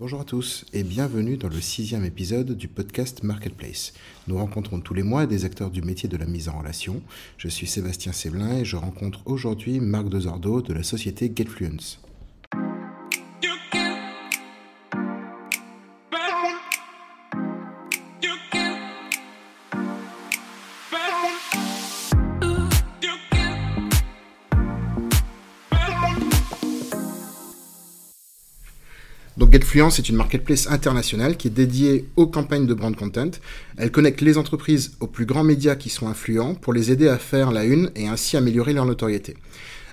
[0.00, 3.92] Bonjour à tous et bienvenue dans le sixième épisode du podcast Marketplace.
[4.28, 7.02] Nous rencontrons tous les mois des acteurs du métier de la mise en relation.
[7.36, 12.00] Je suis Sébastien Séblin et je rencontre aujourd'hui Marc Dezordo de la société GetFluence.
[29.50, 33.32] Donc GetFluence est une marketplace internationale qui est dédiée aux campagnes de brand content.
[33.76, 37.18] Elle connecte les entreprises aux plus grands médias qui sont influents pour les aider à
[37.18, 39.36] faire la une et ainsi améliorer leur notoriété.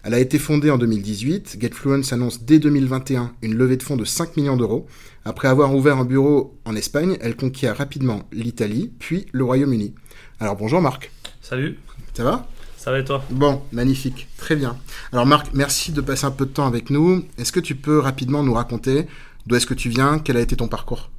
[0.04, 1.58] Elle a été fondée en 2018.
[1.60, 4.86] GetFluence annonce dès 2021 une levée de fonds de 5 millions d'euros.
[5.26, 9.96] Après avoir ouvert un bureau en Espagne, elle conquiert rapidement l'Italie, puis le Royaume-Uni.
[10.40, 11.12] Alors bonjour Marc.
[11.42, 11.80] Salut.
[12.14, 12.48] Ça va?
[12.78, 13.22] Ça va et toi?
[13.32, 14.78] Bon, magnifique, très bien.
[15.12, 17.26] Alors Marc, merci de passer un peu de temps avec nous.
[17.38, 19.08] Est-ce que tu peux rapidement nous raconter
[19.48, 20.20] D'où est-ce que tu viens?
[20.20, 21.10] Quel a été ton parcours?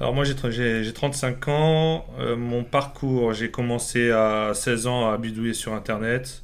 [0.00, 2.04] Alors moi j'ai 35 ans.
[2.18, 6.42] Euh, mon parcours, j'ai commencé à 16 ans à bidouiller sur Internet,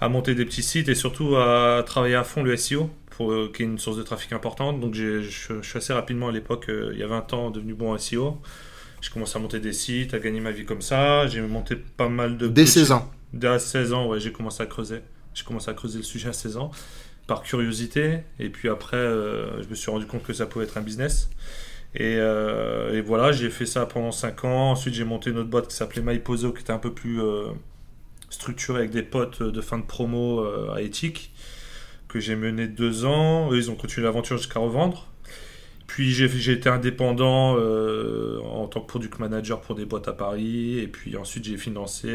[0.00, 3.50] à monter des petits sites et surtout à travailler à fond le SEO, pour, euh,
[3.52, 4.78] qui est une source de trafic importante.
[4.78, 7.92] Donc je suis assez rapidement à l'époque, euh, il y a 20 ans, devenu bon
[7.92, 8.40] en SEO.
[9.00, 11.26] J'ai commencé à monter des sites, à gagner ma vie comme ça.
[11.26, 12.46] J'ai monté pas mal de...
[12.46, 15.00] Dès 16 ans Dès 16 ans, ouais, j'ai commencé à creuser.
[15.34, 16.70] J'ai commencé à creuser le sujet à 16 ans
[17.26, 18.18] par curiosité.
[18.38, 21.30] Et puis après, euh, je me suis rendu compte que ça pouvait être un business.
[21.94, 24.70] Et, euh, voilà, j'ai fait ça pendant 5 ans.
[24.72, 27.46] Ensuite, j'ai monté une autre boîte qui s'appelait MyPozo, qui était un peu plus euh,
[28.30, 31.32] structurée avec des potes de fin de promo à éthique,
[32.08, 33.52] que j'ai mené 2 ans.
[33.52, 35.08] Eux, ils ont continué l'aventure jusqu'à revendre.
[35.86, 37.56] Puis j'ai été indépendant
[38.42, 40.78] en tant que product manager pour des boîtes à Paris.
[40.78, 42.10] Et puis ensuite, j'ai financé,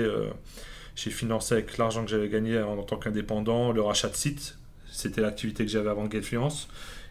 [0.95, 4.58] j'ai financé avec l'argent que j'avais gagné en, en tant qu'indépendant le rachat de sites
[4.99, 6.67] c'était l'activité que j'avais avant GetFluence.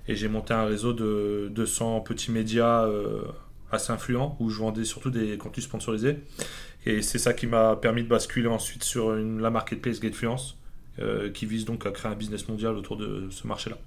[0.07, 3.23] Et j'ai monté un réseau de 200 petits médias euh,
[3.71, 6.19] assez influents où je vendais surtout des contenus sponsorisés.
[6.87, 10.57] Et c'est ça qui m'a permis de basculer ensuite sur une, la marketplace GetFluence.
[11.01, 13.79] Euh, qui vise donc à créer un business mondial autour de ce marché-là.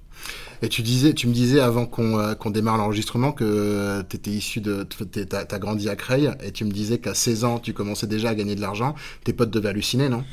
[0.61, 4.61] Et tu disais, tu me disais avant qu'on euh, démarre l'enregistrement que tu étais issu
[4.61, 8.07] de, tu as, grandi à Creil et tu me disais qu'à 16 ans tu commençais
[8.07, 8.95] déjà à gagner de l'argent.
[9.25, 10.23] Tes potes devaient halluciner, non?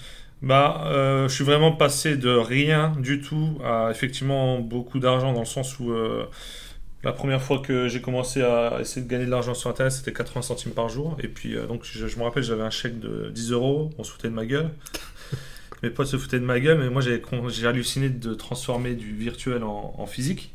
[0.40, 5.40] Bah, euh, je suis vraiment passé de rien du tout à effectivement beaucoup d'argent dans
[5.40, 6.26] le sens où euh,
[7.02, 10.12] la première fois que j'ai commencé à essayer de gagner de l'argent sur Internet, c'était
[10.12, 11.16] 80 centimes par jour.
[11.22, 14.12] Et puis, euh, donc, je, me rappelle, j'avais un chèque de 10 euros, on se
[14.12, 14.70] foutait de ma gueule.
[15.82, 19.62] Mes potes se foutaient de ma gueule, mais moi, j'ai halluciné de transformer du virtuel
[19.64, 20.54] en, physique.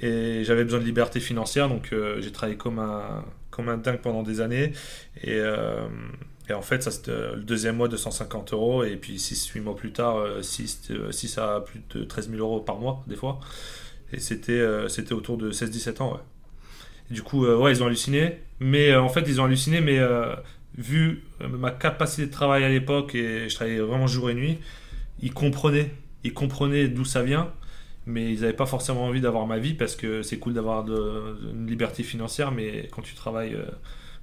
[0.00, 4.24] Et j'avais besoin de liberté financière, donc j'ai travaillé comme un, comme un dingue pendant
[4.24, 4.72] des années.
[5.22, 5.40] Et
[6.48, 9.60] et en fait, ça c'était euh, le deuxième mois de 150 euros, et puis 6-8
[9.60, 13.04] mois plus tard, 6, euh, 6 euh, à plus de 13 000 euros par mois,
[13.06, 13.38] des fois.
[14.12, 16.20] Et c'était c'était autour de 16-17 ans, ouais.
[17.10, 18.40] du coup, ouais, ils ont halluciné.
[18.60, 19.98] Mais en fait, ils ont halluciné, mais
[20.76, 24.58] vu ma capacité de travail à l'époque, et je travaillais vraiment jour et nuit,
[25.22, 25.90] ils comprenaient.
[26.24, 27.52] Ils comprenaient d'où ça vient,
[28.04, 31.66] mais ils n'avaient pas forcément envie d'avoir ma vie parce que c'est cool d'avoir une
[31.66, 33.56] liberté financière, mais quand tu travailles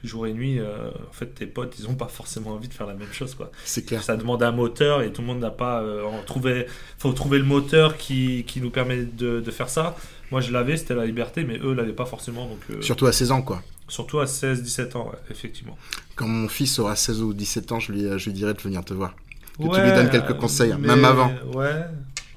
[0.03, 2.87] jour et nuit, euh, en fait, tes potes, ils n'ont pas forcément envie de faire
[2.87, 3.51] la même chose, quoi.
[3.65, 4.01] C'est clair.
[4.01, 5.81] Ça demande un moteur et tout le monde n'a pas.
[5.81, 6.67] Euh, trouvé,
[6.97, 9.95] faut trouver le moteur qui, qui nous permet de, de, faire ça.
[10.31, 12.45] Moi, je l'avais, c'était la liberté, mais eux l'avaient pas forcément.
[12.45, 13.61] Donc, euh, Surtout à 16 ans, quoi.
[13.87, 15.77] Surtout à 16, 17 ans, effectivement.
[16.15, 18.85] Quand mon fils aura 16 ou 17 ans, je lui, je lui dirai de venir
[18.85, 19.15] te voir.
[19.57, 21.33] Que tu lui donnes quelques conseils, même avant.
[21.53, 21.83] Ouais,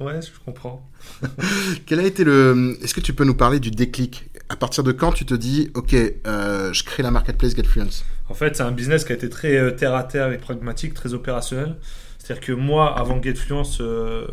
[0.01, 0.89] ouais, je comprends.
[1.87, 2.77] Quel a été le.
[2.83, 5.71] Est-ce que tu peux nous parler du déclic à partir de quand tu te dis,
[5.75, 9.31] ok, euh, je crée la marketplace GetFluence En fait, c'est un business qui a été
[9.31, 11.77] très euh, terre à terre et pragmatique, très opérationnel.
[12.19, 14.27] C'est-à-dire que moi, avant GetFluence, euh,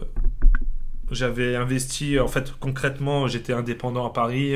[1.09, 4.55] j'avais investi, en fait, concrètement, j'étais indépendant à Paris,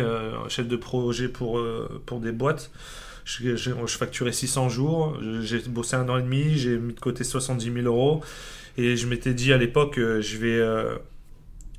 [0.50, 1.60] chef de projet pour,
[2.06, 2.70] pour des boîtes.
[3.26, 7.00] Je, je, je, facturais 600 jours, j'ai bossé un an et demi, j'ai mis de
[7.00, 8.22] côté 70 000 euros.
[8.78, 10.62] Et je m'étais dit à l'époque, je vais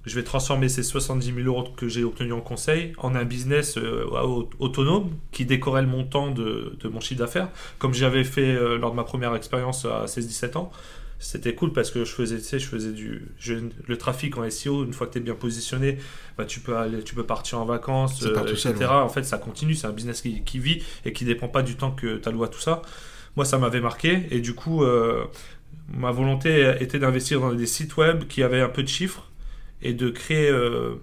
[0.06, 3.78] je vais transformer ces 70 000 euros que j'ai obtenus en conseil en un business
[3.78, 4.04] euh,
[4.58, 7.48] autonome qui décorait le montant de, mon chiffre d'affaires,
[7.78, 10.70] comme j'avais fait euh, lors de ma première expérience à 16-17 ans.
[11.20, 13.28] C'était cool parce que je faisais, tu sais, je faisais du
[13.86, 14.84] le trafic en SEO.
[14.84, 15.96] Une fois que tu es bien positionné,
[16.36, 18.74] bah, tu peux aller, tu peux partir en vacances, euh, etc.
[18.90, 19.74] En fait, ça continue.
[19.74, 22.48] C'est un business qui, vit et qui dépend pas du temps que tu alloues à
[22.48, 22.82] tout ça.
[23.36, 24.84] Moi, ça m'avait marqué et du coup,
[25.88, 29.30] ma volonté était d'investir dans des sites web qui avaient un peu de chiffres
[29.84, 30.94] et de créer, euh,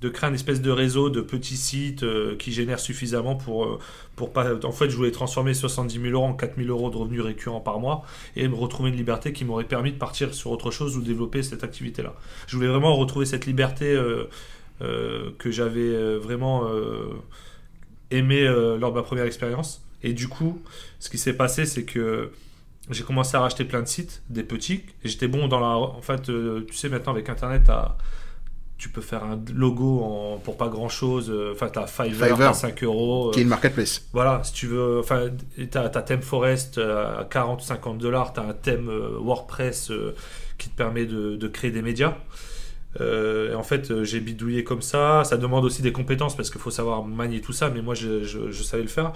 [0.00, 3.78] de créer un espèce de réseau de petits sites euh, qui génèrent suffisamment pour, euh,
[4.16, 4.54] pour pas.
[4.64, 7.60] En fait, je voulais transformer 70 000 euros en 4 000 euros de revenus récurrents
[7.60, 8.04] par mois
[8.36, 11.42] et me retrouver une liberté qui m'aurait permis de partir sur autre chose ou développer
[11.42, 12.14] cette activité-là.
[12.46, 14.00] Je voulais vraiment retrouver cette liberté
[14.80, 16.66] que j'avais vraiment
[18.10, 19.84] aimé lors de ma première expérience.
[20.02, 20.62] Et du coup,
[20.98, 22.30] ce qui s'est passé, c'est que
[22.90, 24.84] j'ai commencé à racheter plein de sites, des petits.
[25.04, 25.76] Et j'étais bon dans la.
[25.76, 27.70] En fait, tu sais, maintenant avec Internet,
[28.80, 30.38] tu peux faire un logo en...
[30.38, 31.30] pour pas grand chose.
[31.30, 33.28] Euh, enfin, tu as Fiverr, 5 euros.
[33.28, 34.08] Euh, qui est une marketplace.
[34.14, 34.98] Voilà, si tu veux.
[34.98, 38.32] Enfin, tu as, Theme Forest à 40 ou 50 dollars.
[38.32, 38.90] Tu as un thème
[39.20, 39.92] WordPress
[40.56, 42.16] qui te permet de, de créer des médias.
[42.98, 45.24] et en fait, j'ai bidouillé comme ça.
[45.24, 48.24] Ça demande aussi des compétences parce qu'il faut savoir manier tout ça, mais moi, je,
[48.24, 49.12] je, je savais le faire.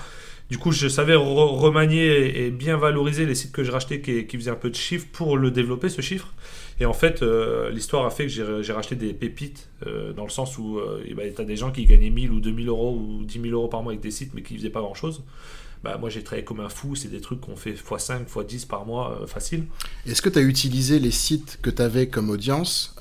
[0.50, 4.36] Du coup, je savais remanier et, bien valoriser les sites que je rachetais qui, qui,
[4.36, 6.34] faisaient un peu de chiffre pour le développer, ce chiffre.
[6.80, 10.30] Et en fait, euh, l'histoire a fait que j'ai racheté des pépites, euh, dans le
[10.30, 12.96] sens où euh, eh ben, tu as des gens qui gagnaient 1000 ou 2000 euros
[12.96, 15.22] ou 10 000 euros par mois avec des sites, mais qui faisaient pas grand-chose.
[15.84, 16.94] Bah, moi, j'ai travaillé comme un fou.
[16.96, 19.64] C'est des trucs qu'on fait x5, x10 par mois, facile.
[20.06, 22.96] Est-ce que tu as utilisé les sites que tu avais comme audience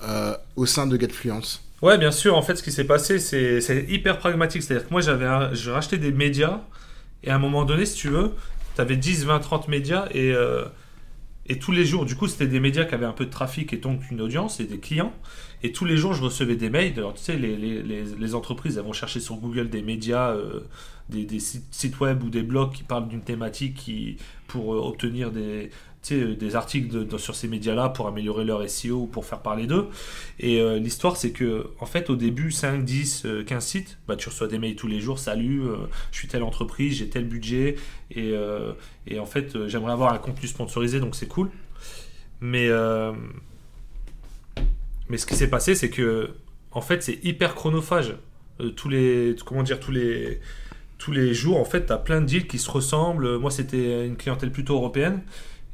[0.57, 1.63] au sein de GetFluence?
[1.81, 2.35] Ouais, bien sûr.
[2.35, 4.63] En fait, ce qui s'est passé, c'est hyper pragmatique.
[4.63, 6.59] C'est-à-dire que moi, j'avais racheté des médias
[7.23, 8.31] et à un moment donné, si tu veux,
[8.75, 10.65] tu avais 10, 20, 30 médias et, euh,
[11.47, 13.73] et tous les jours, du coup, c'était des médias qui avaient un peu de trafic
[13.73, 15.13] et donc une audience et des clients.
[15.61, 16.93] Et tous les jours, je recevais des mails.
[16.97, 20.61] Alors, tu sais, les, entreprises, elles vont chercher sur Google des médias, euh,
[21.09, 24.17] des, sites web ou des blogs qui parlent d'une thématique
[24.47, 25.69] pour euh, obtenir des,
[26.11, 29.87] des articles sur ces médias-là pour améliorer leur SEO ou pour faire parler d'eux.
[30.39, 34.29] Et euh, l'histoire, c'est que, en fait, au début, 5, 10, 15 sites, bah, tu
[34.29, 35.19] reçois des mails tous les jours.
[35.19, 35.77] Salut, euh,
[36.11, 37.75] je suis telle entreprise, j'ai tel budget.
[38.11, 38.33] Et,
[39.07, 41.49] et en fait, j'aimerais avoir un contenu sponsorisé, donc c'est cool.
[42.41, 42.69] Mais,
[45.09, 46.31] mais ce qui s'est passé, c'est que,
[46.71, 48.15] en fait, c'est hyper chronophage.
[48.75, 50.41] tous les, comment dire, tous les,
[50.99, 53.37] tous les jours, en fait, tu as plein de deals qui se ressemblent.
[53.39, 55.21] Moi, c'était une clientèle plutôt européenne.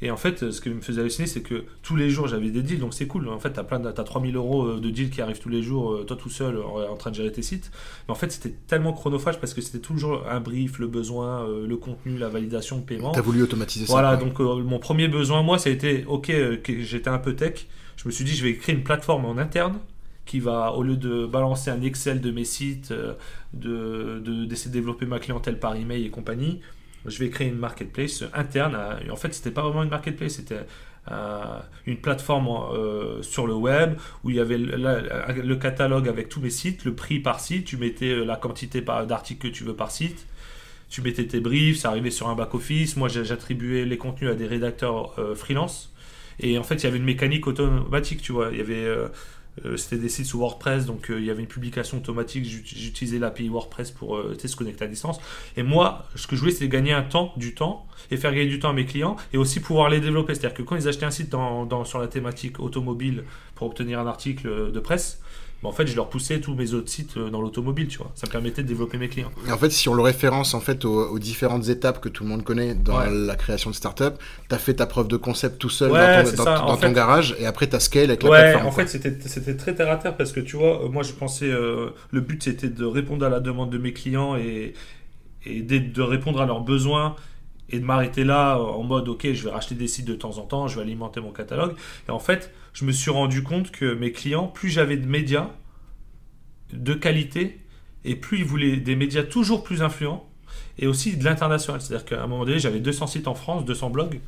[0.02, 2.62] Et en fait, ce qui me faisait halluciner, c'est que tous les jours, j'avais des
[2.62, 3.28] deals, donc c'est cool.
[3.28, 5.50] En fait, tu as, plein de, as 3000 euros euh, de deals qui arrivent tous
[5.50, 7.70] les jours, euh, toi tout seul, en, train de gérer tes sites.
[8.08, 11.68] Mais en fait, c'était tellement chronophage parce que c'était toujours un brief, le besoin, euh,
[11.68, 13.12] le contenu, la validation, le paiement.
[13.12, 13.92] Tu as voulu automatiser ça.
[13.92, 16.32] Voilà, donc mon premier besoin, moi, ça a été, ok,
[16.82, 17.68] j'étais un peu tech,
[17.98, 19.80] je me suis dit, je vais créer une plateforme en interne
[20.26, 22.94] qui va, au lieu de balancer un Excel de mes sites,
[23.54, 26.62] de, d'essayer de développer ma clientèle par email et compagnie,
[27.06, 28.78] je vais créer une marketplace interne.
[29.10, 30.66] en fait, c'était pas vraiment une marketplace, c'était
[31.12, 36.40] euh, une plateforme euh, sur le web où il y avait le, catalogue avec tous
[36.40, 39.74] mes sites, le prix par site, tu mettais euh, la quantité d'articles que tu veux
[39.74, 40.28] par site,
[40.90, 42.96] tu mettais tes briefs, ça arrivait sur un back-office.
[42.96, 45.92] Moi, j'attribuais les contenus à des rédacteurs freelance.
[46.40, 48.50] Et en fait, il y avait une mécanique automatique, tu vois.
[48.52, 48.88] Il y avait
[49.78, 52.46] c'était des sites sous WordPress, donc euh, il y avait une publication automatique.
[52.46, 55.20] J'utilisais l'API WordPress pour euh, se connecter à distance.
[55.58, 58.50] Et moi, ce que je voulais, c'était gagner un temps, du temps, et faire gagner
[58.50, 60.36] du temps à mes clients, et aussi pouvoir les développer.
[60.36, 63.24] C'est-à-dire que quand ils achetaient un site dans, sur la thématique automobile
[63.56, 65.22] pour obtenir un article de presse,
[65.68, 68.12] en fait, je leur poussais tous mes autres sites euh, dans l'automobile, tu vois.
[68.16, 69.32] Ça me permettait de développer mes clients.
[69.48, 72.30] Et en fait, si on le référence en fait aux, différentes étapes que tout le
[72.30, 74.18] monde connaît dans la création de start-up,
[74.48, 75.92] tu as fait ta preuve de concept tout seul
[76.38, 78.68] dans ton, garage et après tu as scale avec la ouais, plateforme.
[78.68, 81.50] En fait, c'était très terre à terre parce que tu vois, euh, moi je pensais,
[81.50, 84.74] euh, le but c'était de répondre à la demande de mes clients et,
[85.46, 87.16] et de répondre à leurs besoins
[87.72, 90.44] et de m'arrêter là en mode ok je vais racheter des sites de temps en
[90.44, 91.76] temps, je vais alimenter mon catalogue.
[92.08, 95.50] Et en fait je me suis rendu compte que mes clients, plus j'avais de médias
[96.74, 97.60] de qualité
[98.06, 100.30] et plus ils voulaient des médias toujours plus influents
[100.78, 101.82] et aussi de l'international.
[101.82, 104.20] C'est-à-dire qu'à un moment donné j'avais 200 sites en France, 200 blogs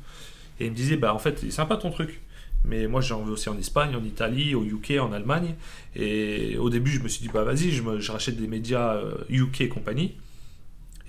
[0.60, 2.22] et ils me disaient bah en fait c'est sympa ton truc.
[2.64, 5.56] Mais moi, j'en veux aussi en Espagne, en Italie, au UK, en Allemagne.
[5.96, 9.62] Et au début, je me suis dit, bah vas-y, je, je rachète des médias UK
[9.62, 10.16] euh, et compagnie.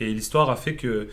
[0.00, 1.08] Et l'histoire a fait que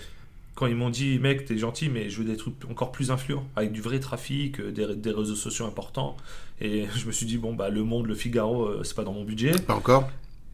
[0.59, 3.45] quand ils m'ont dit, mec, t'es gentil, mais je veux des trucs encore plus influents,
[3.55, 6.17] avec du vrai trafic, euh, des, réseaux sociaux importants.
[6.59, 9.13] Et je me suis dit, bon, bah, Le Monde, Le Figaro, euh, c'est pas dans
[9.13, 9.53] mon budget.
[9.53, 10.09] Pas encore.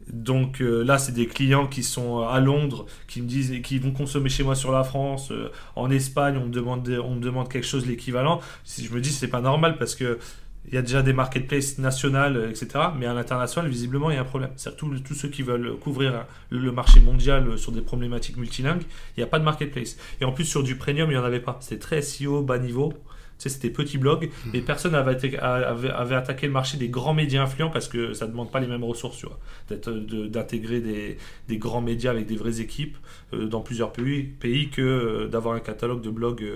[0.08, 3.90] Donc euh, là, c'est des clients qui sont à Londres, qui me disent, qui vont
[3.90, 5.32] consommer chez moi sur la France,
[5.74, 8.40] en Espagne, on me demande, on me demande quelque chose l'équivalent.
[8.62, 10.20] Si je me dis, c'est pas normal parce que
[10.68, 12.68] il y a déjà des marketplaces nationales, euh, etc.
[12.98, 14.50] Mais à l'international, visiblement, il y a un problème.
[14.56, 18.82] C'est-à-dire tous, tous ceux qui veulent couvrir le marché mondial euh, sur des problématiques multilingues,
[19.16, 19.96] il n'y a pas de marketplace.
[20.20, 21.58] Et en plus, sur du premium, il n'y en avait pas.
[21.60, 22.92] C'était très SEO, bas niveau.
[23.38, 27.42] Tu sais, c'était petit blog et personne avait, avait, attaqué le marché des grands médias
[27.42, 29.38] influents parce que ça ne demande pas les mêmes ressources, tu vois.
[29.68, 32.96] D'intégrer des, des, grands médias avec des vraies équipes
[33.34, 36.46] euh, dans plusieurs pays, pays que d'avoir un catalogue de blogs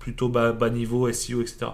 [0.00, 1.66] plutôt bas, bas niveau, SEO, etc.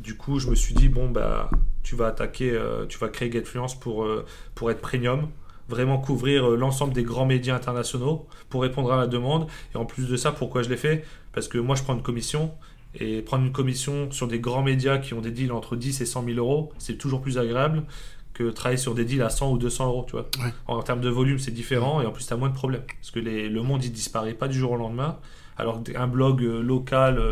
[0.00, 1.50] Du coup, je me suis dit, bon, bah,
[1.82, 4.24] tu vas attaquer, euh, tu vas créer GetFluence pour, euh,
[4.56, 5.28] pour être premium,
[5.68, 9.46] vraiment couvrir euh, l'ensemble des grands médias internationaux pour répondre à la demande.
[9.72, 11.04] Et en plus de ça, pourquoi je l'ai fait?
[11.32, 12.52] Parce que moi, je prends une commission.
[12.98, 16.06] Et prendre une commission sur des grands médias qui ont des deals entre 10 et
[16.06, 17.84] 100 000 euros, c'est toujours plus agréable
[18.32, 20.28] que travailler sur des deals à 100 ou 200 euros, tu vois.
[20.66, 22.84] En, termes de volume, c'est différent et en plus, tu as moins de problèmes.
[23.00, 25.18] Parce que le monde, il disparaît pas du jour au lendemain.
[25.58, 27.22] Alors qu'un blog local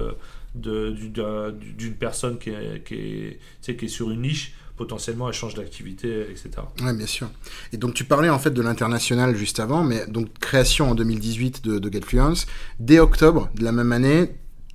[0.66, 5.54] euh, d'une personne qui est, qui, est, qui est sur une niche, potentiellement elle change
[5.54, 6.50] d'activité, etc.
[6.82, 7.28] Oui, bien sûr.
[7.72, 11.64] Et donc tu parlais en fait de l'international juste avant, mais donc création en 2018
[11.64, 12.46] de, de GetFluence.
[12.80, 14.30] Dès octobre de la même année,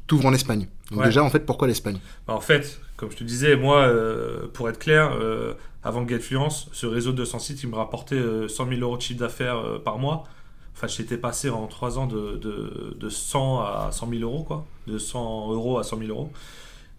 [0.07, 0.67] tu ouvres en Espagne.
[0.91, 1.99] Donc déjà, en fait, pourquoi l'Espagne?
[2.27, 6.67] Bah, En fait, comme je te disais, moi, euh, pour être clair, euh, avant GetFluence,
[6.71, 9.81] ce réseau de 200 sites, il me rapportait 100 euh, 000 euros de chiffre d'affaires
[9.85, 10.25] par mois.
[10.79, 14.65] Enfin, j'étais passé en 3 ans de, de, de, 100 à 100 000 euros, quoi.
[14.87, 16.31] De 100 euros à 100 000 euros.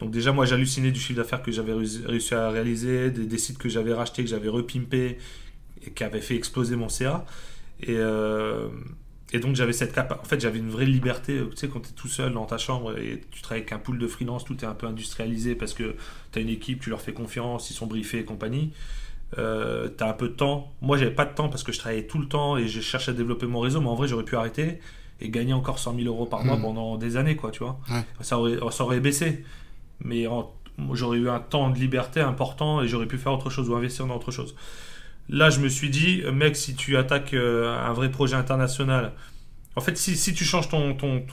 [0.01, 3.71] Donc déjà, moi, j'hallucinais du chiffre d'affaires que j'avais réussi à réaliser, des, sites que
[3.71, 5.17] j'avais rachetés, que j'avais repimpés
[5.87, 7.25] et qui avaient fait exploser mon CA.
[7.83, 7.99] Et,
[9.33, 10.13] et donc j'avais cette cap.
[10.21, 11.41] En fait, j'avais une vraie liberté.
[11.51, 13.79] Tu sais, quand tu es tout seul dans ta chambre et tu travailles avec un
[13.79, 15.95] pool de freelance, tout est un peu industrialisé parce que
[16.33, 18.73] tu as une équipe, tu leur fais confiance, ils sont briefés et compagnie.
[19.39, 20.73] Euh, tu as un peu de temps.
[20.81, 23.13] Moi, j'avais pas de temps parce que je travaillais tout le temps et je cherchais
[23.13, 24.81] à développer mon réseau, mais en vrai, j'aurais pu arrêter
[25.21, 26.63] et gagner encore 100 000 euros par mois mmh.
[26.63, 27.79] pendant des années, quoi, tu vois.
[28.21, 29.45] Ça, aurait, ça aurait baissé.
[30.01, 30.27] Mais
[30.93, 34.07] j'aurais eu un temps de liberté important et j'aurais pu faire autre chose ou investir
[34.07, 34.55] dans autre chose.
[35.29, 39.13] Là, je me suis dit, mec, si tu attaques euh, un vrai projet international,
[39.77, 41.25] en fait, si, tu changes ton, ton,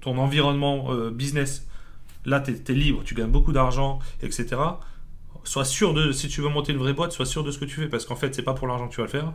[0.00, 1.66] ton, environnement euh, business,
[2.24, 4.56] là, tu es, libre, tu gagnes beaucoup d'argent, etc.
[5.44, 7.64] Sois sûr de, si tu veux monter une vraie boîte, sois sûr de ce que
[7.64, 9.32] tu fais, parce qu'en fait, c'est pas pour l'argent que tu vas le faire.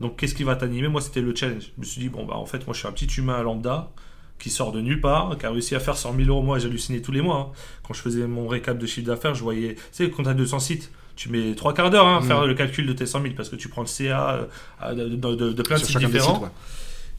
[0.00, 0.88] Donc, qu'est-ce qui va t'animer?
[0.88, 1.72] Moi, c'était le challenge.
[1.76, 3.90] Je me suis dit, bon, bah, en fait, moi, je suis un petit humain lambda
[4.38, 6.42] qui sort de nulle part, qui a réussi à faire 100 000 euros.
[6.42, 7.50] Moi, j'hallucinais tous les mois.
[7.50, 7.58] Hein.
[7.86, 10.34] Quand je faisais mon récap de chiffre d'affaires, je voyais, tu sais, quand tu as
[10.34, 12.46] 200 sites, tu mets trois quarts d'heure à hein, faire mm.
[12.46, 14.46] le calcul de tes 100 000 parce que tu prends le CA
[14.84, 16.48] euh, de, plein de sites différents.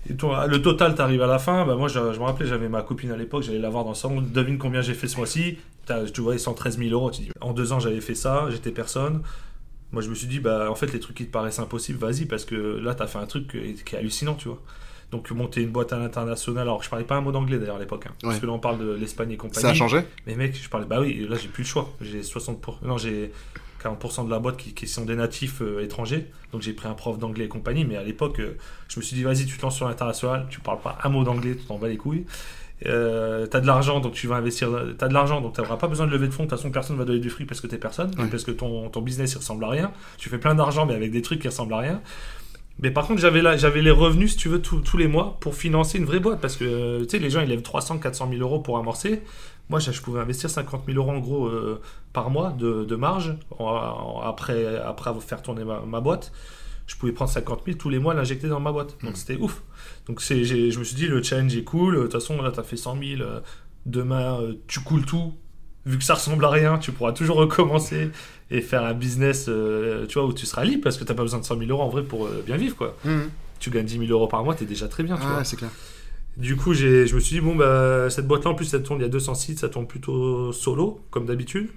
[0.07, 1.65] Et toi, le total, tu arrives à la fin.
[1.65, 3.95] Bah, moi, je, me rappelais, j'avais ma copine à l'époque, j'allais la voir dans le
[3.95, 4.21] salon.
[4.21, 5.57] Devine combien j'ai fait ce mois-ci?
[6.13, 7.11] Tu vois, 113 000 euros.
[7.11, 9.21] Tu dis, en deux ans, j'avais fait ça, j'étais personne.
[9.91, 12.25] Moi, je me suis dit, bah, en fait, les trucs qui te paraissent impossibles, vas-y,
[12.25, 14.61] parce que là, tu as fait un truc qui est hallucinant, tu vois.
[15.11, 16.61] Donc monter une boîte à l'international.
[16.61, 18.59] Alors je parlais pas un mot d'anglais d'ailleurs à l'époque, hein, parce que là on
[18.59, 19.61] parle de l'Espagne et compagnie.
[19.61, 20.01] Ça a changé?
[20.27, 20.85] Mais mec, je parlais.
[20.85, 21.89] Bah oui, là j'ai plus le choix.
[21.99, 23.31] J'ai 60 non j'ai
[23.83, 26.27] 40% de la boîte qui, sont des natifs euh, étrangers.
[26.51, 27.85] Donc j'ai pris un prof d'anglais et compagnie.
[27.85, 28.57] Mais à l'époque, euh,
[28.87, 31.23] je me suis dit, vas-y, tu te lances sur l'international, tu parles pas un mot
[31.23, 32.25] d'anglais, tu t'en bats les couilles.
[32.85, 34.69] Euh, tu as de l'argent, donc tu vas investir.
[34.97, 36.43] Tu as de l'argent, donc tu n'auras pas besoin de lever de fonds.
[36.43, 38.43] De toute façon, personne ne va donner du fric parce que tu es personne, parce
[38.43, 39.91] que ton, ton business il ressemble à rien.
[40.17, 42.01] Tu fais plein d'argent, mais avec des trucs qui ressemblent à rien.
[42.81, 45.97] Mais par contre, j'avais, j'avais les revenus, si tu veux, tous les mois pour financer
[45.97, 46.39] une vraie boîte.
[46.39, 49.21] Parce que, tu sais, les gens, ils lèvent 300, 400 000 euros pour amorcer.
[49.69, 51.79] Moi, je, pouvais investir 50 000 euros en gros euh,
[52.11, 53.35] par mois de, marge
[54.23, 56.31] après, après faire tourner ma, boîte.
[56.87, 58.97] Je pouvais prendre 50 000 tous les mois, l'injecter dans ma boîte.
[59.03, 59.15] Donc, hmm.
[59.15, 59.61] c'était ouf.
[60.07, 61.97] Donc, je me suis dit, le challenge est cool.
[61.97, 63.21] De toute façon, là, tu as fait 100 000.
[63.21, 63.41] Euh,
[63.85, 65.35] demain, euh, tu coules tout.
[65.85, 68.09] Vu que ça ressemble à rien, tu pourras toujours recommencer
[68.49, 71.21] et faire un business tu vois, où tu seras libre parce que tu n'as pas
[71.21, 72.75] besoin de 100 000 euros en vrai pour bien vivre.
[72.75, 72.97] quoi.
[73.05, 73.29] Mhm.
[73.59, 75.15] Tu gagnes 10 000 euros par mois, tu es déjà très bien.
[75.15, 75.69] Tu ah, c'est clair.
[76.39, 79.03] Du coup, je me suis dit, bon, bah, cette boîte-là, en plus, ça tourne, il
[79.03, 81.69] y a 200 sites, ça tourne plutôt solo, comme d'habitude.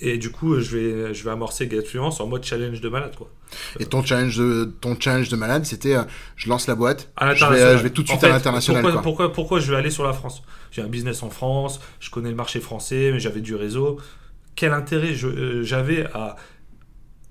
[0.00, 3.16] Et du coup, je vais, je vais amorcer GetFluence en mode challenge de malade.
[3.16, 3.28] Quoi.
[3.80, 6.04] Et ton challenge de, ton challenge de malade, c'était euh,
[6.36, 8.82] je lance la boîte, je vais, je vais, tout de suite à l'international.
[8.82, 10.44] Pourquoi, pourquoi, pourquoi, je vais aller sur la France?
[10.70, 13.98] J'ai un business en France, je connais le marché français, mais j'avais du réseau
[14.58, 16.34] quel intérêt euh, j'avais à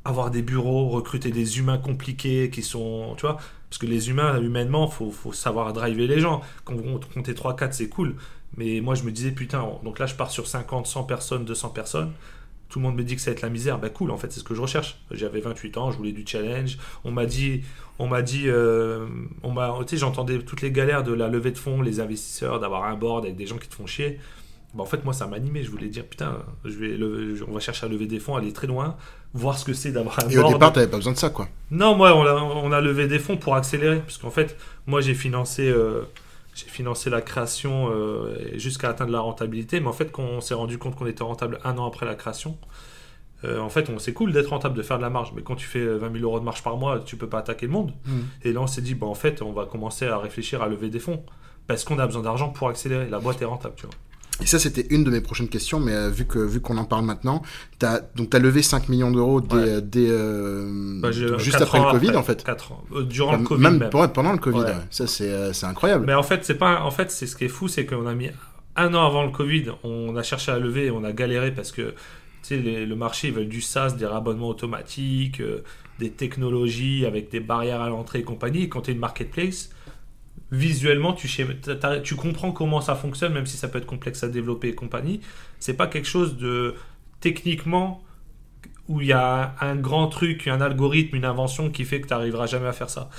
[0.06, 3.38] avoir des bureaux, recruter des humains compliqués qui sont, tu vois,
[3.70, 6.42] parce que les humains, humainement, faut, faut savoir driver les gens.
[6.64, 8.16] Quand on comptait 3-4, c'est cool.
[8.56, 11.70] Mais moi, je me disais, putain, donc là, je pars sur 50, 100 personnes, 200
[11.70, 12.14] personnes.
[12.70, 13.80] Tout le monde me dit que ça va être la misère.
[13.80, 15.00] Bah cool, en fait, c'est ce que je recherche.
[15.12, 16.78] J'avais 28 ans, je voulais du challenge.
[17.04, 17.62] On m'a dit,
[18.00, 19.08] on m'a dit, euh,
[19.44, 22.86] on m'a, tu j'entendais toutes les galères de la levée de fonds, les investisseurs, d'avoir
[22.86, 24.20] un board avec des gens qui te font chier.
[24.78, 25.64] Bah, en fait, moi, ça m'animait.
[25.64, 26.98] Je voulais dire, putain, je vais
[27.48, 28.96] on va chercher à lever des fonds, aller très loin,
[29.34, 31.32] voir ce que c'est d'avoir un Et au départ, tu n'avais pas besoin de ça,
[31.32, 31.48] quoi.
[31.72, 34.00] Non, moi, on a, on a levé des fonds pour accélérer.
[34.00, 34.56] Parce qu'en fait,
[34.86, 36.04] moi, j'ai financé, euh,
[36.54, 39.80] j'ai financé la création euh, jusqu'à atteindre la rentabilité.
[39.80, 42.14] Mais en fait, quand on s'est rendu compte qu'on était rentable un an après la
[42.14, 42.60] création,
[43.46, 45.34] euh, en fait, c'est cool d'être rentable, de faire de la marge.
[45.36, 47.66] Mais quand tu fais 20 000 euros de marge par mois, tu peux pas attaquer
[47.66, 47.94] le monde.
[48.06, 48.12] Mmh.
[48.44, 50.90] Et là, on s'est dit, bah, en fait, on va commencer à réfléchir à lever
[50.90, 51.24] des fonds.
[51.66, 53.10] Parce qu'on a besoin d'argent pour accélérer.
[53.10, 53.96] La boîte est rentable, tu vois.
[54.42, 56.86] Et ça, c'était une de mes prochaines questions, mais euh, vu que vu qu'on en
[56.86, 57.42] parle maintenant,
[57.82, 59.56] as, donc tu as levé 5 millions d'euros dès,
[60.10, 62.44] euh, bah, juste après le Covid, en fait.
[62.44, 62.84] 4 ans.
[62.94, 63.62] Euh, durant le Covid.
[63.62, 64.66] Même, pendant le Covid.
[64.90, 66.06] Ça, c'est incroyable.
[66.06, 68.14] Mais en fait, c'est pas, en fait, c'est ce qui est fou, c'est qu'on a
[68.14, 68.30] mis
[68.76, 71.72] un an avant le Covid, on a cherché à lever et on a galéré parce
[71.72, 71.96] que
[72.52, 75.42] le marché, ils veulent du SaaS, des rabonnements automatiques,
[76.00, 78.64] des technologies avec des barrières à l'entrée et compagnie.
[78.64, 79.72] Et quand tu es une marketplace,
[80.52, 81.28] visuellement, tu,
[82.04, 85.22] tu comprends comment ça fonctionne, même si ça peut être complexe à développer et compagnie.
[85.60, 86.76] C'est pas quelque chose de
[87.20, 88.04] techniquement
[88.88, 92.14] où il y a un, grand truc, un algorithme, une invention qui fait que tu
[92.14, 93.10] n'arriveras jamais à faire ça.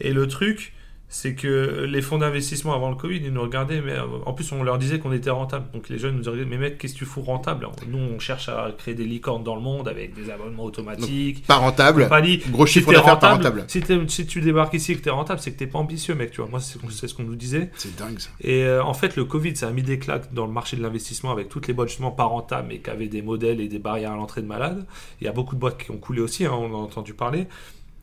[0.00, 0.74] Et le truc,
[1.14, 4.50] c'est que les fonds d'investissement avant le Covid, ils nous regardaient, mais euh, en plus
[4.50, 5.66] on leur disait qu'on était rentable.
[5.72, 7.68] Donc les jeunes nous disaient, mais mec, qu'est-ce que tu fous rentable?
[7.86, 11.46] Nous, on cherche à créer des licornes dans le monde avec des abonnements automatiques.
[11.46, 12.08] pas rentable.
[12.08, 13.64] Pas dit, gros chiffre d'affaires pas rentable.
[13.68, 16.16] Si, si, tu débarques ici et que tu es rentable, c'est que tu pas ambitieux,
[16.16, 16.32] mec.
[16.32, 17.70] Tu vois, moi, c'est ce qu'on nous disait.
[17.76, 18.30] C'est dingue ça.
[18.40, 20.82] Et euh, en fait, le Covid, ça a mis des claques dans le marché de
[20.82, 23.78] l'investissement avec toutes les boîtes justement pas rentables, mais qui avaient des modèles et des
[23.78, 24.84] barrières à l'entrée de malades.
[25.20, 27.46] Il y a beaucoup de boîtes qui ont coulé aussi, hein, on a entendu parler.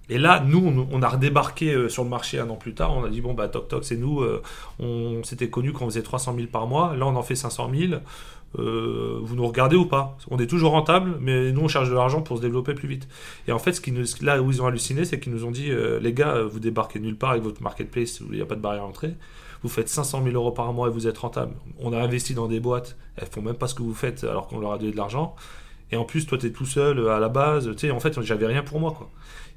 [0.10, 2.96] Et là, nous, on, a redébarqué euh, sur le marché un an plus tard.
[2.96, 4.22] On a dit, bon, bah, toc toc, c'est nous.
[4.22, 4.42] Euh,
[4.80, 6.96] on s'était connu qu'on faisait 300 000 par mois.
[6.96, 7.94] Là, on en fait 500 000.
[8.60, 10.18] Euh, vous nous regardez ou pas?
[10.30, 13.08] On est toujours rentable, mais nous, on charge de l'argent pour se développer plus vite.
[13.48, 15.52] Et en fait, ce qui nous, là où ils ont halluciné, c'est qu'ils nous ont
[15.52, 18.62] dit, les gars, vous débarquez nulle part avec votre marketplace il n'y a pas de
[18.62, 19.08] barrière à.
[19.64, 21.54] Vous faites 500 000 euros par mois et vous êtes rentable.
[21.80, 24.48] On a investi dans des boîtes, elles font même pas ce que vous faites alors
[24.48, 25.36] qu'on leur a donné de l'argent.
[25.92, 27.70] Et en plus, toi, tu es tout seul à la base.
[27.72, 29.10] Tu sais, en fait, j'avais rien pour moi, quoi.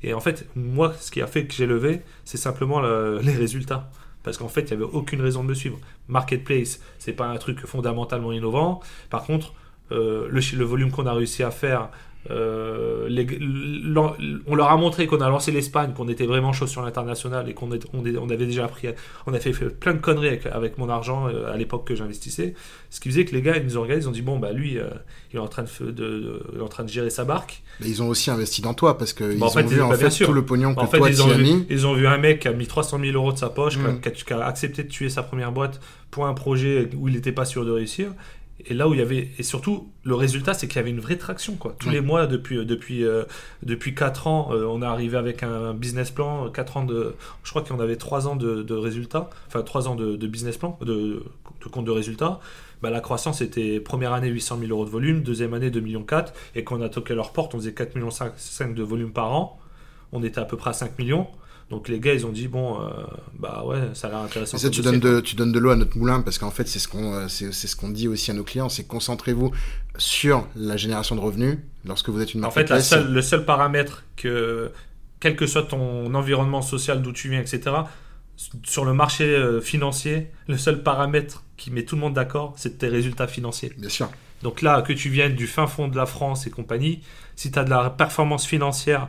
[0.02, 2.80] Et en fait, moi, ce qui a fait que j'ai levé, c'est simplement
[3.20, 3.90] les résultats.
[4.22, 5.78] Parce qu'en fait, il n'y avait aucune raison de me suivre.
[6.08, 8.80] Marketplace, c'est pas un truc fondamentalement innovant.
[9.10, 9.52] Par contre,
[9.92, 11.90] euh, le, le, volume qu'on a réussi à faire
[12.30, 13.08] euh,
[14.46, 17.54] on leur a montré qu'on a lancé l'Espagne, qu'on était vraiment chaud sur l'international et
[17.54, 18.88] qu'on on, avait déjà appris,
[19.26, 22.54] on a fait, plein de conneries avec, mon argent euh, à l'époque que j'investissais.
[22.90, 24.52] Ce qui faisait que les gars, ils nous ont regardé, ils ont dit bon bah
[24.52, 24.88] lui, euh,
[25.32, 27.62] il est en train de, en train de gérer sa barque.
[27.80, 30.24] Mais ils ont aussi investi dans toi parce qu'ils bah, ont vu en bah, fait
[30.24, 31.66] tout le pognon que en fait, toi ils ont, vu, mis.
[31.68, 34.00] ils ont vu un mec qui a mis 300 000 euros de sa poche, mm.
[34.00, 37.44] qui, a, accepté de tuer sa première boîte pour un projet où il n'était pas
[37.44, 38.12] sûr de réussir
[38.60, 41.00] et là où il y avait et surtout le résultat c'est qu'il y avait une
[41.00, 41.74] vraie traction quoi.
[41.78, 43.24] Tous les mois depuis euh, depuis euh,
[43.62, 47.50] depuis 4 ans euh, on est arrivé avec un business plan 4 ans de je
[47.50, 50.78] crois qu'on avait 3 ans de, de, résultats enfin 3 ans de, de business plan
[50.80, 52.40] de, de, compte de résultats.
[52.82, 56.04] Bah, la croissance était première année 800 000 euros de volume deuxième année 2 millions
[56.04, 59.12] 4 et quand on a toqué leur porte on faisait 4 millions 5, de volume
[59.12, 59.58] par an.
[60.12, 61.26] On était à peu près à 5 millions
[61.70, 62.90] donc les gars, ils ont dit bon, euh,
[63.38, 64.58] bah ouais, ça a l'air intéressant.
[64.58, 66.78] ça, tu donnes, de, tu donnes de l'eau à notre moulin parce qu'en fait, c'est
[66.78, 69.50] ce qu'on euh, c'est, ce qu'on dit aussi à nos clients, c'est concentrez-vous
[69.96, 72.56] sur la génération de revenus lorsque vous êtes une marque.
[72.56, 74.72] En fait, le seul paramètre que,
[75.20, 77.76] quel que soit ton environnement social, d'où tu viens, etc.,
[78.64, 82.78] sur le marché euh, financier, le seul paramètre qui met tout le monde d'accord, c'est
[82.78, 83.72] tes résultats financiers.
[83.78, 84.10] Bien sûr.
[84.42, 87.02] Donc là, que tu viennes du fin fond de la France et compagnie,
[87.36, 89.08] si tu as de la performance financière,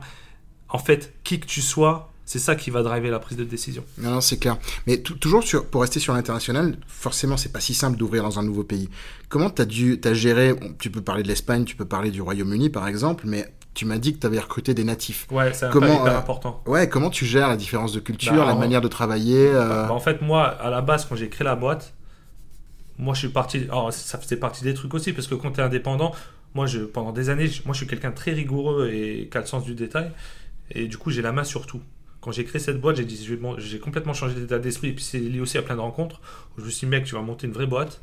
[0.70, 3.84] en fait, qui que tu sois, c'est ça qui va driver la prise de décision.
[4.00, 4.58] Non, non c'est clair.
[4.88, 8.44] Mais toujours sur, pour rester sur l'international, forcément, c'est pas si simple d'ouvrir dans un
[8.44, 8.90] nouveau pays.
[9.30, 12.22] Comment tu as dû as géré Tu peux parler de l'Espagne, tu peux parler du
[12.22, 15.28] Royaume-Uni, par exemple, mais tu m'as dit que tu avais recruté des natifs.
[15.30, 16.64] Ouais, c'est hyper euh, important.
[16.66, 19.86] Ouais, comment tu gères la différence de culture, bah, la manière de travailler euh?
[19.88, 21.94] bah, En fait, moi, à la base, quand j'ai créé la boîte,
[22.98, 23.66] moi, je suis parti.
[23.70, 26.14] Alors, ça faisait partie des trucs aussi, parce que quand tu es indépendant,
[26.56, 29.42] moi, je, pendant des années, moi, je suis quelqu'un de très rigoureux et qui a
[29.42, 30.12] le sens du détail.
[30.72, 31.82] Et du coup, j'ai la main sur tout
[32.26, 33.24] quand j'ai créé cette boîte, j'ai dit,
[33.60, 34.88] j'ai complètement changé d'état d'esprit.
[34.88, 36.22] Et puis c'est lié aussi à plein de rencontres.
[36.58, 38.02] Je me suis dit, mec, tu vas monter une vraie boîte.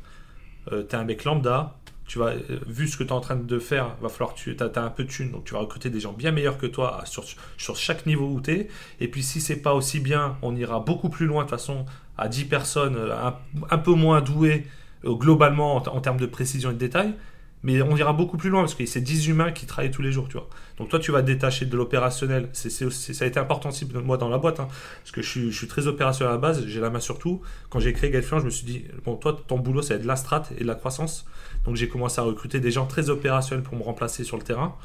[0.71, 1.75] Euh, tu es un mec lambda.
[2.07, 4.55] Tu vas, euh, vu ce que tu es en train de faire, va falloir tu
[4.57, 5.31] as, un peu de thunes.
[5.31, 8.51] Donc tu vas recruter des gens bien meilleurs que toi sur, chaque niveau où tu
[8.51, 8.69] es.
[9.01, 11.85] Et puis si c'est pas aussi bien, on ira beaucoup plus loin de toute façon
[12.17, 13.29] à 10 personnes euh,
[13.69, 14.65] un, peu moins douées
[15.03, 17.13] globalement en, termes de précision et de détail.
[17.61, 20.13] Mais on ira beaucoup plus loin parce que c'est 10 humains qui travaillent tous les
[20.13, 20.37] jours, tu.
[20.77, 22.49] Donc toi, tu vas détacher de l'opérationnel.
[22.53, 24.67] Ça a été important aussi moi dans la boîte, hein,
[24.99, 27.41] parce que je suis, très opérationnel à la base, j'ai la main sur tout.
[27.69, 30.15] Quand j'ai créé Getfluent, je me suis dit, bon, toi, ton boulot, c'est de la
[30.15, 31.25] strat et de la croissance.
[31.65, 34.75] Donc j'ai commencé à recruter des gens très opérationnels pour me remplacer sur le terrain.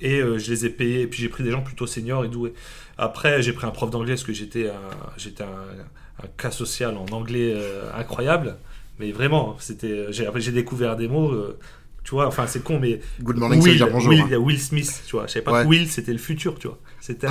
[0.00, 2.28] Et euh, je les ai payés, et puis j'ai pris des gens plutôt seniors et
[2.28, 2.54] doués.
[2.98, 7.90] Après, j'ai pris un prof d'anglais parce que j'étais un, cas social en anglais euh,
[7.94, 8.56] incroyable.
[8.98, 11.30] Mais vraiment, c'était, j'ai, j'ai découvert des mots.
[11.30, 11.58] Euh,
[12.04, 13.00] tu vois, enfin, c'est con, mais.
[13.20, 14.10] Good morning, Will, bonjour.
[14.10, 14.36] Will, hein.
[14.36, 15.26] Will Smith, tu vois.
[15.26, 16.78] Je savais pas que Will, c'était le futur, tu vois.
[17.00, 17.28] C'était.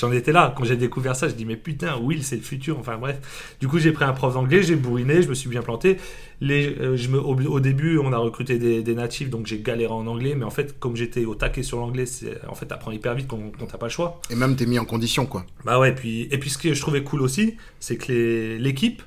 [0.00, 0.54] j'en étais là.
[0.56, 2.78] Quand j'ai découvert ça, je dis, mais putain, Will, c'est le futur.
[2.78, 3.56] Enfin, bref.
[3.60, 5.98] Du coup, j'ai pris un prof d'anglais, j'ai bourriné, je me suis bien planté.
[6.40, 10.06] Les, euh, je me, au, début, on a recruté des, natifs, donc j'ai galéré en
[10.06, 10.34] anglais.
[10.34, 12.06] Mais en fait, comme j'étais au taquet sur l'anglais,
[12.48, 14.20] en fait, t'apprends hyper vite quand, quand t'as pas le choix.
[14.30, 15.44] Et même, t'es mis en condition, quoi.
[15.64, 19.02] Bah ouais, puis, et puis ce que je trouvais cool aussi, c'est que l'équipe,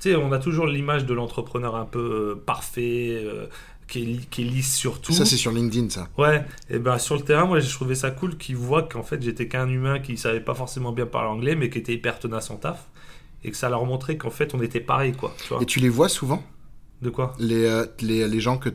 [0.00, 3.46] tu sais, on a toujours l'image de l'entrepreneur un peu euh, parfait, euh,
[3.88, 5.12] qui qui lisse sur tout.
[5.12, 6.08] Ça, c'est sur LinkedIn, ça.
[6.16, 9.22] Ouais, et ben sur le terrain, moi, j'ai trouvé ça cool qu'ils voient qu'en fait,
[9.22, 12.50] j'étais qu'un humain qui savait pas forcément bien parler anglais, mais qui était hyper tenace
[12.50, 12.86] en taf.
[13.44, 15.34] Et que ça leur montrait qu'en fait, on était pareil, quoi.
[15.60, 16.42] et tu les vois souvent?
[17.00, 17.32] De quoi?
[17.38, 18.70] Les, euh, les, les, gens que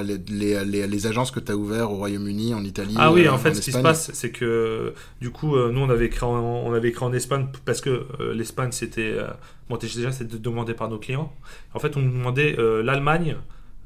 [0.00, 0.18] les,
[0.64, 2.94] les, les, agences que tu as ouvertes au Royaume-Uni, en Italie.
[2.96, 5.80] Ah oui, euh, en fait, ce qui se passe, c'est que du coup, euh, nous,
[5.80, 9.16] on avait créé en, on avait créé en Espagne parce que l'Espagne, c'était.
[9.68, 11.32] bon, déjà, c'était demandé par nos clients.
[11.74, 13.36] En fait, on demandait l'Allemagne,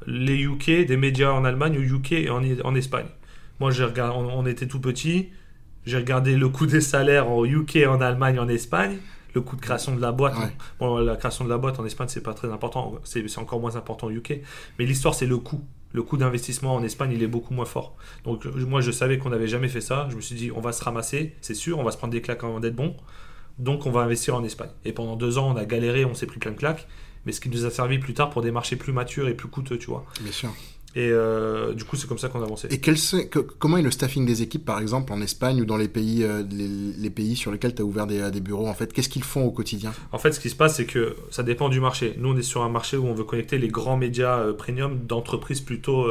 [0.07, 3.07] les UK, des médias en Allemagne, au UK et en, en Espagne.
[3.61, 5.31] Moi, j'ai regardé, on, était tout petit.
[5.85, 8.99] J'ai regardé le coût des salaires au UK, en Allemagne, en Espagne.
[9.35, 10.35] Le coût de création de la boîte.
[10.79, 12.95] Bon, la création de la boîte en Espagne, c'est pas très important.
[13.05, 14.41] C'est encore moins important au UK.
[14.79, 15.65] Mais l'histoire, c'est le coût.
[15.93, 17.97] Le coût d'investissement en Espagne, il est beaucoup moins fort.
[18.25, 20.07] Donc, moi, je savais qu'on n'avait jamais fait ça.
[20.11, 22.21] Je me suis dit, on va se ramasser, c'est sûr, on va se prendre des
[22.21, 22.95] claques avant d'être bon.
[23.59, 24.71] Donc, on va investir en Espagne.
[24.85, 26.87] Et pendant deux ans, on a galéré, on s'est pris plein de claques.
[27.27, 29.49] Mais ce qui nous a servi plus tard pour des marchés plus matures et plus
[29.49, 30.05] coûteux, tu vois.
[30.21, 30.51] Bien sûr.
[30.95, 32.67] Et euh, du coup, c'est comme ça qu'on a avancé.
[32.71, 32.97] Et quel,
[33.59, 36.43] comment est le staffing des équipes, par exemple, en Espagne ou dans les pays, euh,
[36.51, 38.93] les, pays sur lesquels tu as ouvert des, des, bureaux en fait?
[38.93, 39.93] Qu'est-ce qu'ils font au quotidien?
[40.13, 42.15] En fait, ce qui se passe, c'est que ça dépend du marché.
[42.19, 44.99] Nous, on est sur un marché où on veut connecter les grands médias euh, premium
[45.07, 46.09] d'entreprises plutôt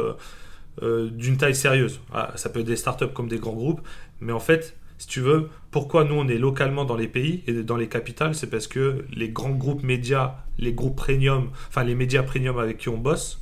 [0.80, 1.98] d'une taille sérieuse.
[2.14, 3.80] Ah, ça peut être des startups comme des grands groupes,
[4.20, 7.52] mais en fait, si tu veux, pourquoi nous on est localement dans les pays et
[7.62, 11.94] dans les capitales, c'est parce que les grands groupes médias, les groupes premium, enfin les
[11.94, 13.40] médias premium avec qui on bosse,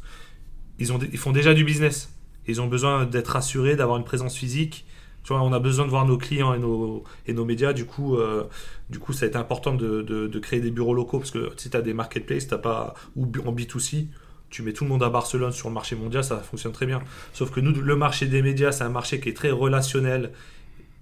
[0.79, 2.12] ils, ont, ils font déjà du business.
[2.47, 4.87] Ils ont besoin d'être rassurés, d'avoir une présence physique.
[5.25, 7.73] Tu vois, on a besoin de voir nos clients et nos, et nos médias.
[7.73, 8.45] Du coup, euh,
[8.90, 11.71] du coup, ça a été important de, de, créer des bureaux locaux parce que si
[11.71, 14.07] tu as des marketplaces, t'as pas, ou en B2C,
[14.51, 17.03] tu mets tout le monde à Barcelone sur le marché mondial, ça fonctionne très bien.
[17.33, 20.31] Sauf que nous, le marché des médias, c'est un marché qui est très relationnel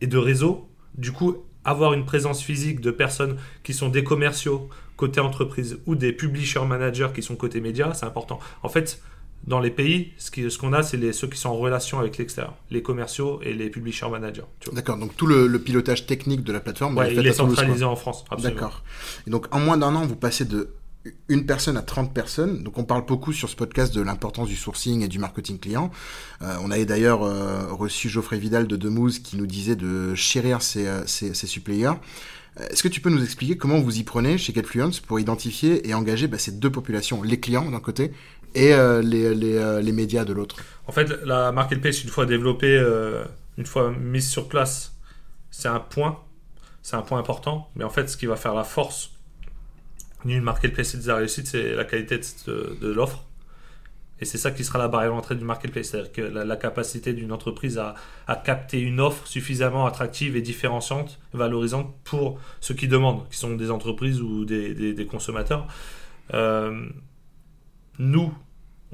[0.04, 0.68] et de réseau.
[0.96, 5.96] Du coup, avoir une présence physique de personnes qui sont des commerciaux côté entreprise ou
[5.96, 8.38] des publisher managers qui sont côté médias, c'est important.
[8.62, 9.00] En fait,
[9.46, 12.82] dans les pays, ce qu'on a, c'est ceux qui sont en relation avec l'extérieur, les
[12.82, 14.44] commerciaux et les publisher managers.
[14.72, 18.24] D'accord, donc tout le, pilotage technique de la plateforme ouais, il est centralisé en France.
[18.42, 18.84] D'accord.
[19.26, 20.68] Et donc en moins d'un an, vous passez de
[21.28, 22.62] une personne à 30 personnes.
[22.62, 25.90] Donc on parle beaucoup sur ce podcast de l'importance du sourcing et du marketing client.
[26.42, 30.62] Euh, on avait d'ailleurs euh, reçu Geoffrey Vidal de Demouze qui nous disait de chérir
[30.62, 31.94] ses, euh, ses, supplayers.
[32.70, 35.94] Est-ce que tu peux nous expliquer comment vous y prenez chez Getfluence pour identifier et
[35.94, 38.12] engager bah, ces deux populations, les clients d'un côté
[38.54, 38.70] et
[39.02, 40.54] les, les, les, médias de l'autre?
[40.86, 42.80] En fait, la marketplace, une fois développée,
[43.58, 44.92] une fois mise sur place,
[45.50, 46.20] c'est un point,
[46.80, 47.68] c'est un point important.
[47.74, 49.10] Mais en fait, ce qui va faire la force
[50.24, 53.24] d'une marketplace et de la réussite, c'est la qualité de, l'offre.
[54.20, 57.32] Et c'est ça qui sera la barrière d'entrée du marketplace, c'est-à-dire que la, capacité d'une
[57.32, 57.94] entreprise à,
[58.36, 63.70] capter une offre suffisamment attractive et différenciante, valorisante pour ceux qui demandent, qui sont des
[63.70, 65.66] entreprises ou des consommateurs.
[66.32, 66.88] Euh,
[67.98, 68.32] nous,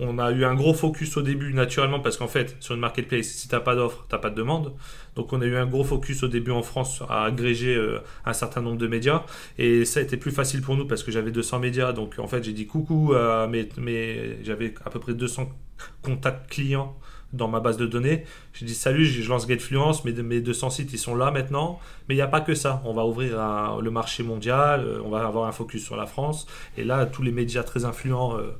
[0.01, 3.27] on a eu un gros focus au début naturellement parce qu'en fait sur une marketplace
[3.27, 4.75] si tu n'as pas d'offre tu n'as pas de demande
[5.15, 8.33] donc on a eu un gros focus au début en France à agréger euh, un
[8.33, 9.25] certain nombre de médias
[9.59, 12.27] et ça a été plus facile pour nous parce que j'avais 200 médias donc en
[12.27, 13.69] fait j'ai dit coucou à mes,
[14.43, 15.51] j'avais à peu près 200
[16.03, 16.97] contacts clients
[17.33, 18.25] dans ma base de données.
[18.53, 21.79] J'ai dit salut, je lance GetFluence, mes, mes 200 sites ils sont là maintenant.
[22.09, 22.83] Mais il n'y a pas que ça.
[22.85, 23.37] On va ouvrir
[23.81, 26.47] le marché mondial, euh, on va avoir un focus sur la France.
[26.77, 28.51] Et là, tous les médias très influents euh,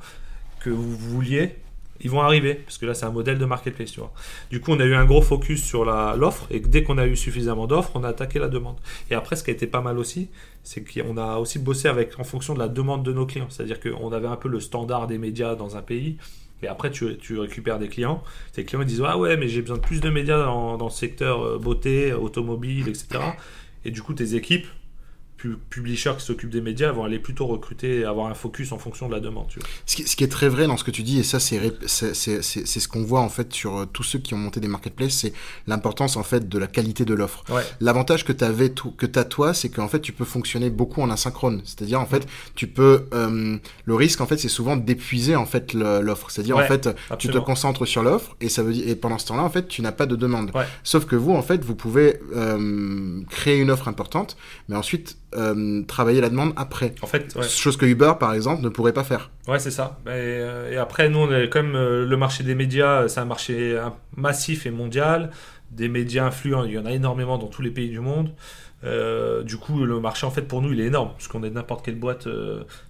[0.61, 1.57] que vous vouliez,
[2.03, 4.13] ils vont arriver, parce que là c'est un modèle de marketplace, tu vois.
[4.51, 7.17] Du coup, on a eu un gros focus sur l'offre, et dès qu'on a eu
[7.17, 8.77] suffisamment d'offres, on a attaqué la demande.
[9.11, 10.29] Et après, ce qui a été pas mal aussi,
[10.63, 13.49] c'est qu'on a aussi bossé avec, en fonction de la demande de nos clients.
[13.51, 16.17] C'est-à-dire qu'on avait un peu le standard des médias dans un pays,
[16.63, 18.23] et après tu, récupères des clients.
[18.53, 20.91] Tes clients disent Ah ouais, mais j'ai besoin de plus de médias dans, dans le
[20.91, 23.21] secteur euh, beauté, automobile, etc.
[23.85, 24.67] Et du coup, tes équipes,
[25.71, 29.09] publishers qui s'occupent des médias vont aller plutôt recruter et avoir un focus en fonction
[29.09, 29.47] de la demande.
[29.87, 33.03] Ce, qui, est très vrai dans ce que tu dis, et ça c'est ce qu'on
[33.03, 35.33] voit en fait sur euh, tous ceux qui ont monté des marketplaces, c'est
[35.67, 37.45] l'importance en fait de la qualité de l'offre.
[37.81, 41.03] L'avantage que tu avais que tu as toi, c'est qu'en fait tu peux fonctionner beaucoup
[41.03, 41.63] en asynchrone.
[41.65, 45.73] C'est-à-dire en fait tu peux euh, le risque en fait c'est souvent d'épuiser en fait
[45.75, 46.31] l'offre.
[46.31, 49.27] C'est-à-dire en fait tu te concentres sur l'offre et ça veut dire et pendant ce
[49.27, 50.53] temps-là en fait tu n'as pas de demande.
[50.85, 54.37] Sauf que vous en fait vous pouvez euh, créer une offre importante,
[54.69, 56.95] mais ensuite euh, travailler la demande après.
[57.03, 59.31] En fait, chose que Uber par exemple ne pourrait pas faire.
[59.47, 60.01] Ouais, c'est ça.
[60.07, 63.27] Et, euh, et, après, nous, on est comme euh, le marché des médias, c'est un
[63.27, 63.81] marché
[64.17, 65.31] massif et mondial.
[65.71, 68.33] Des médias influents, il y en a énormément dans tous les pays du monde.
[69.45, 71.99] du coup, le marché, en fait, pour nous, il est énorme, puisqu'on est n'importe quelle
[71.99, 72.27] boîte.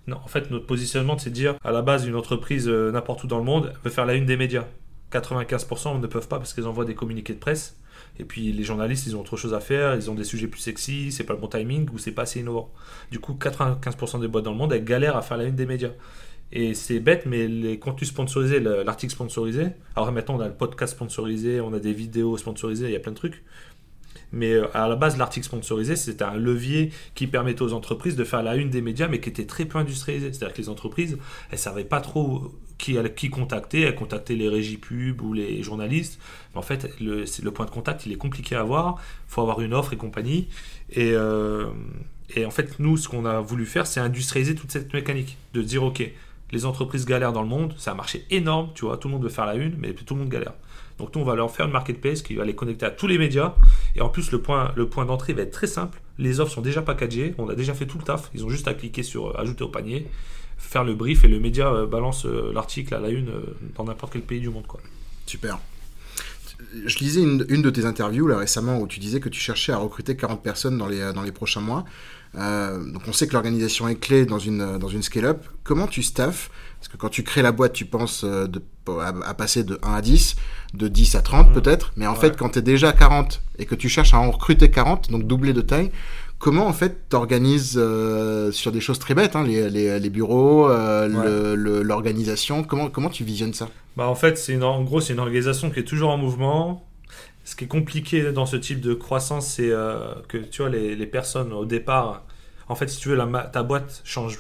[0.07, 3.27] Non, en fait, notre positionnement, c'est de dire, à la base, une entreprise n'importe où
[3.27, 4.65] dans le monde veut faire la une des médias.
[5.13, 7.77] 95% ne peuvent pas parce qu'ils envoient des communiqués de presse.
[8.19, 10.61] Et puis les journalistes, ils ont autre chose à faire, ils ont des sujets plus
[10.61, 12.71] sexy, c'est pas le bon timing ou c'est pas assez innovant.
[13.11, 15.67] Du coup, 95% des boîtes dans le monde, elles galèrent à faire la une des
[15.67, 15.93] médias.
[16.53, 20.95] Et c'est bête, mais les contenus sponsorisés, l'article sponsorisé, alors maintenant on a le podcast
[20.95, 23.45] sponsorisé, on a des vidéos sponsorisées, il y a plein de trucs.
[24.33, 28.25] Mais euh, à la base, l'article sponsorisé, c'était un levier qui permettait aux entreprises de
[28.25, 30.33] faire la une des médias, mais qui était très peu industrialisé.
[30.33, 31.19] C'est-à-dire que les entreprises,
[31.51, 33.83] elles ne savaient pas trop qui, qui contacter.
[33.83, 34.81] Elles contactaient les régies
[35.23, 36.21] ou les journalistes.
[36.55, 38.97] En fait, le, point de contact, il est compliqué à avoir.
[39.29, 40.49] Il faut avoir une offre et compagnie.
[40.91, 41.67] Et, euh,
[42.35, 45.37] et en fait, nous, ce qu'on a voulu faire, c'est industrialiser toute cette mécanique.
[45.55, 46.03] De dire, OK,
[46.53, 49.23] les entreprises galèrent dans le monde, c'est un marché énorme, tu vois, tout le monde
[49.23, 50.55] veut faire la une, mais tout le monde galère.
[50.99, 53.17] Donc nous, on va leur faire une marketplace qui va les connecter à tous les
[53.17, 53.55] médias.
[53.97, 56.01] Et en plus, le point, le point d'entrée va être très simple.
[56.19, 58.31] Les offres sont déjà packagées, on a déjà fait tout le taf.
[58.35, 60.07] Ils ont juste à cliquer sur ajouter au panier,
[60.61, 63.31] faire le brief et le média euh, balance euh, l'article à la une
[63.77, 64.67] dans n'importe quel pays du monde.
[64.67, 64.81] Quoi.
[65.27, 65.59] Super.
[66.85, 69.79] Je lisais une, de tes interviews là récemment où tu disais que tu cherchais à
[69.79, 71.85] recruter 40 personnes dans les, dans les prochains mois.
[72.35, 75.43] donc on sait que l'organisation est clé dans une, dans une scale-up.
[75.65, 76.51] Comment tu staffes?
[76.79, 78.63] Parce que quand tu crées la boîte, tu penses de,
[79.01, 80.37] à, passer de 1 à 10
[80.75, 81.53] de 10 à 30 mmh.
[81.55, 84.19] peut-être, mais en fait quand tu es déjà à 40 et que tu cherches à
[84.19, 85.91] en recruter 40, donc doubler de taille,
[86.41, 90.69] comment en fait t'organises euh, sur des choses très bêtes, hein, les, les, les, bureaux,
[90.69, 93.69] euh, l'organisation, comment, comment tu visionnes ça?
[93.97, 96.85] Bah En fait, c'est en gros c'est une organisation qui est toujours en mouvement.
[97.45, 100.97] Ce qui est compliqué dans ce type de croissance, c'est euh, que tu vois les,
[100.97, 102.25] les, personnes au départ,
[102.69, 104.39] en fait, si tu veux, la, ta boîte change,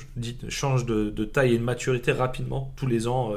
[0.48, 2.72] change de, de, taille et de maturité rapidement.
[2.76, 3.32] Tous les ans,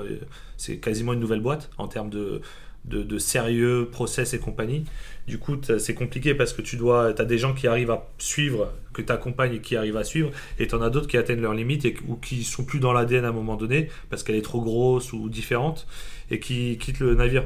[0.58, 2.42] c'est quasiment une nouvelle boîte en termes de,
[2.86, 4.86] de, sérieux, process et compagnie.
[5.28, 8.74] Du coup, c'est compliqué parce que tu dois, as des gens qui arrivent à suivre,
[8.92, 11.42] que tu accompagnes et qui arrivent à suivre, et tu en as d'autres qui atteignent
[11.42, 14.36] leurs limites et, ou qui sont plus dans l'ADN à un moment donné parce qu'elle
[14.36, 15.88] est trop grosse ou différente
[16.30, 17.46] et qui quittent le navire.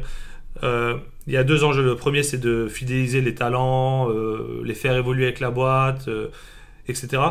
[0.63, 1.83] Euh, il y a deux enjeux.
[1.83, 6.29] Le premier, c'est de fidéliser les talents, euh, les faire évoluer avec la boîte, euh,
[6.87, 7.21] etc.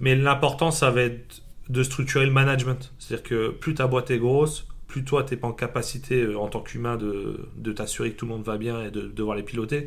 [0.00, 2.92] Mais l'important, ça va être de structurer le management.
[2.98, 6.38] C'est-à-dire que plus ta boîte est grosse, plus toi, tu n'es pas en capacité euh,
[6.38, 9.42] en tant qu'humain de, t'assurer que tout le monde va bien et de devoir les
[9.42, 9.86] piloter.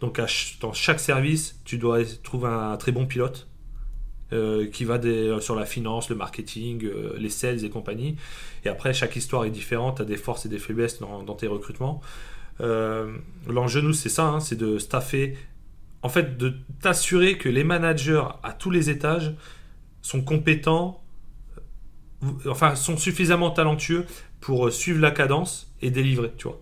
[0.00, 0.20] Donc,
[0.60, 3.48] dans chaque service, tu dois trouver un, très bon pilote
[4.32, 8.16] euh, qui va euh, sur la finance, le marketing, les sales et compagnie.
[8.64, 11.46] Et après, chaque histoire est différente, tu as des forces et des faiblesses dans, tes
[11.46, 12.00] recrutements.
[12.60, 15.36] L'enjeu, nous, c'est ça, hein, c'est de staffer,
[16.02, 19.34] en fait, de t'assurer que les managers à tous les étages
[20.00, 21.02] sont compétents,
[22.46, 24.06] enfin, sont suffisamment talentueux
[24.40, 26.60] pour euh, suivre la cadence et délivrer, tu vois.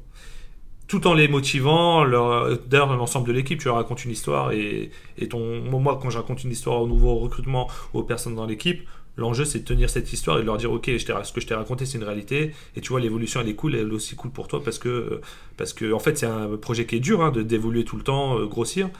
[0.89, 4.91] Tout en les motivant, leur, d'ailleurs l'ensemble de l'équipe, tu leur racontes une histoire et,
[5.19, 8.87] et ton, moi quand je raconte une histoire au nouveau recrutement aux personnes dans l'équipe,
[9.17, 11.55] l'enjeu c'est de tenir cette histoire et de leur dire ok ce que je t'ai
[11.55, 14.31] raconté c'est une réalité et tu vois l'évolution elle est cool elle est aussi cool
[14.31, 15.21] pour toi parce que
[15.57, 18.03] parce que en fait c'est un projet qui est dur hein, de d'évoluer tout le
[18.03, 18.91] temps euh, grossir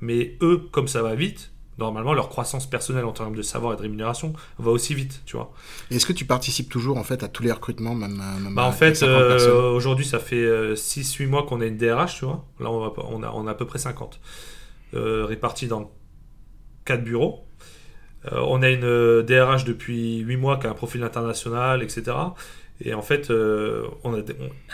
[0.00, 3.76] mais eux comme ça va vite normalement leur croissance personnelle en termes de savoir et
[3.76, 5.52] de rémunération va aussi vite, tu vois.
[5.90, 8.20] Est-ce que tu participes toujours en fait à tous les recrutements, même,
[8.52, 12.24] bah, En fait, euh, aujourd'hui, ça fait 6-8 euh, mois qu'on a une DRH, tu
[12.24, 12.44] vois.
[12.60, 14.20] Là, on, on, a, on a à peu près 50
[14.94, 15.90] euh, répartis dans
[16.84, 17.44] 4 bureaux.
[18.32, 22.16] on a une DRH depuis 8 mois qui a un profil international, etc.
[22.80, 24.20] Et en fait, euh, on a,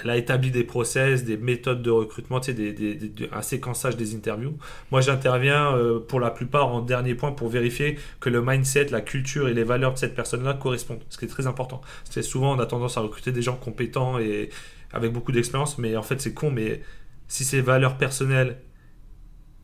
[0.03, 4.15] elle a établi des process, des méthodes de recrutement, tu sais, des, un séquençage des
[4.15, 4.59] interviews.
[4.91, 9.01] Moi, j'interviens euh, pour la plupart en dernier point pour vérifier que le mindset, la
[9.01, 11.81] culture et les valeurs de cette personne-là correspondent, ce qui est très important.
[12.05, 14.51] C'est souvent, on a tendance à recruter des gens compétents et
[14.93, 16.83] avec beaucoup d'expérience, mais en fait, c'est con, mais
[17.27, 18.59] si ces valeurs personnelles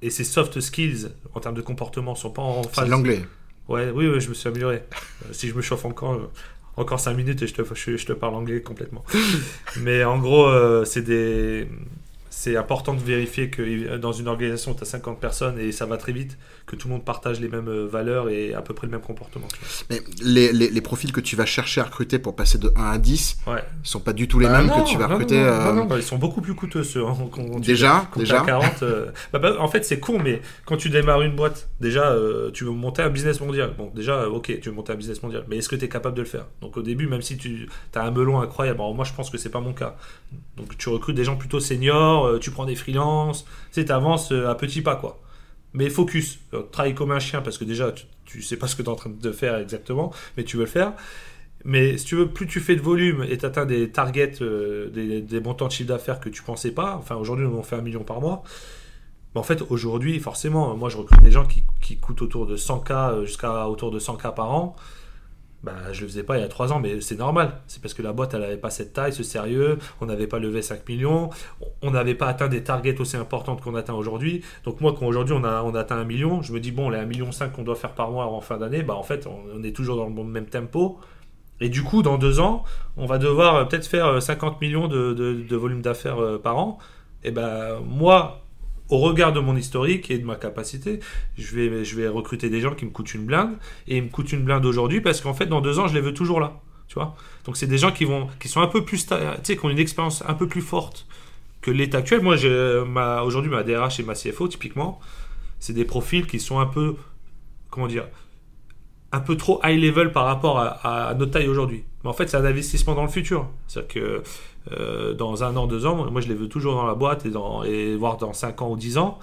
[0.01, 2.85] et ces soft skills en termes de comportement sont pas en phase.
[2.87, 3.23] C'est l'anglais.
[3.69, 4.83] Ouais, oui, oui, je me suis amélioré.
[5.27, 6.31] Euh, si je me chauffe encore,
[6.81, 9.05] encore 5 minutes et je te, je, te parle anglais complètement.
[9.81, 11.69] Mais en gros, euh, c'est des
[12.31, 15.97] c'est important de vérifier que dans une organisation, tu as 50 personnes et ça va
[15.97, 18.87] très vite, que tout le monde partage les mêmes euh, valeurs et à peu près
[18.87, 19.49] le même comportement.
[19.91, 22.99] Mais les, les, profils que tu vas chercher à recruter pour passer de 1 à
[22.99, 23.65] 10 ouais.
[23.83, 25.41] sont pas du tout les bah mêmes que tu vas recruter.
[25.41, 27.05] Non, non, euh, ils sont beaucoup plus coûteux ceux.
[27.05, 27.17] Hein,
[27.59, 28.41] déjà, déjà.
[28.41, 32.17] 40, euh, bah, bah, en fait, c'est con, mais quand tu démarres une boîte, déjà,
[32.55, 33.75] tu veux monter un business mondial.
[33.77, 36.17] Bon, déjà, ok, tu veux monter un business mondial, mais est-ce que tu es capable
[36.17, 36.47] de le faire?
[36.61, 39.51] Donc au début, même si tu as un melon incroyable, moi je pense que c'est
[39.51, 39.97] pas mon cas.
[40.57, 44.83] Donc tu recrutes des gens plutôt seniors, tu prends des freelances, tu avances à petits
[44.83, 45.21] pas, quoi.
[45.73, 46.41] Mais focus,
[46.73, 47.93] travaille comme un chien parce que déjà
[48.25, 50.65] tu, sais pas ce que tu es en train de faire exactement, mais tu veux
[50.65, 50.95] le faire.
[51.65, 54.89] Mais si tu veux, plus tu fais de volume et tu atteins des targets, euh,
[55.21, 58.03] des, montants de chiffre d'affaires que tu pensais pas, enfin aujourd'hui on fait un million
[58.03, 58.43] par mois,
[59.35, 62.93] en fait aujourd'hui forcément, moi je recrute des gens qui, qui coûtent autour de 100K
[62.93, 64.75] euh, jusqu'à autour de 100K par an
[65.63, 67.61] bah, je le faisais pas il y a 3 ans, mais c'est normal.
[67.67, 70.39] C'est parce que la boîte, elle n'avait pas cette taille, ce sérieux, on n'avait pas
[70.39, 71.29] levé 5 millions,
[71.83, 74.43] on n'avait pas atteint des targets aussi importantes qu'on atteint aujourd'hui.
[74.65, 76.99] Donc moi, quand aujourd'hui on a, on atteint 1 million, je me dis, bon, les
[76.99, 79.63] 1 million 5 qu'on doit faire par mois en fin d'année, bah en fait, on,
[79.63, 80.99] est toujours dans le même tempo.
[81.61, 82.65] Et du coup, dans 2 ans,
[82.97, 86.57] on va devoir euh, peut-être faire 50 euh, millions de, de, volume d'affaires euh, par
[86.57, 86.79] an.
[87.23, 88.41] Et ben moi,
[88.91, 91.01] au regard de mon historique et de ma capacité,
[91.39, 93.57] je vais, recruter des gens qui me coûtent une blinde
[93.89, 96.01] et ils me coûtent une blinde aujourd'hui parce qu'en fait, dans deux ans, je les
[96.01, 96.61] veux toujours là.
[96.89, 99.57] Tu vois Donc, c'est des gens qui, vont, qui sont un peu plus, tu sais,
[99.57, 101.07] qui ont une expérience un peu plus forte
[101.63, 102.21] que l'état actuel.
[102.21, 102.35] Moi,
[103.23, 104.99] aujourd'hui, ma DRH et ma CFO, typiquement,
[105.61, 106.97] c'est des profils qui sont un peu,
[107.71, 108.07] comment dire,
[109.13, 111.85] un peu trop high level par rapport à, à notre taille aujourd'hui.
[112.03, 113.49] Mais en fait, c'est un investissement dans le futur.
[113.67, 114.23] C'est-à-dire que
[114.73, 117.31] euh, dans un an, deux ans, moi je les veux toujours dans la boîte et,
[117.31, 119.19] dans, et voir dans 5 ans ou 10 ans.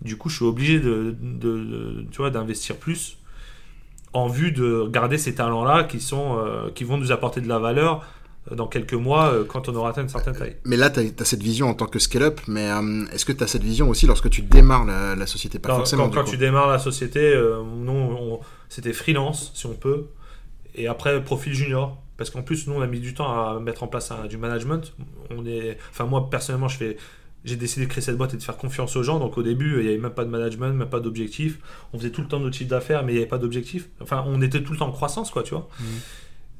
[0.00, 3.18] Du coup, je suis obligé de, de, tu vois, d'investir plus
[4.12, 7.58] en vue de garder ces talents-là qui, sont, euh, qui vont nous apporter de la
[7.58, 8.04] valeur
[8.50, 10.56] euh, dans quelques mois quand on aura atteint une certaine taille.
[10.64, 12.68] Mais là, tu as, cette vision en tant que scale-up, mais
[13.12, 15.60] est-ce que tu as cette vision aussi lorsque tu démarres la, société?
[15.60, 16.10] Pas forcément.
[16.10, 17.40] Quand, tu démarres la société,
[17.76, 18.40] non,
[18.72, 20.06] c'était freelance, si on peut,
[20.74, 22.02] et après profil junior.
[22.16, 24.94] Parce qu'en plus, nous, on a mis du temps à mettre en place du management.
[25.30, 26.96] On est, enfin, moi, personnellement, je fais,
[27.44, 29.18] j'ai décidé de créer cette boîte et de faire confiance aux gens.
[29.18, 31.58] Donc, au début, il n'y avait même pas de management, même pas d'objectif.
[31.92, 33.90] On faisait tout le temps notre chiffre d'affaires, mais il n'y avait pas d'objectif.
[34.00, 35.68] Enfin, on était tout le temps en croissance, quoi, tu vois.
[35.80, 35.84] Mmh.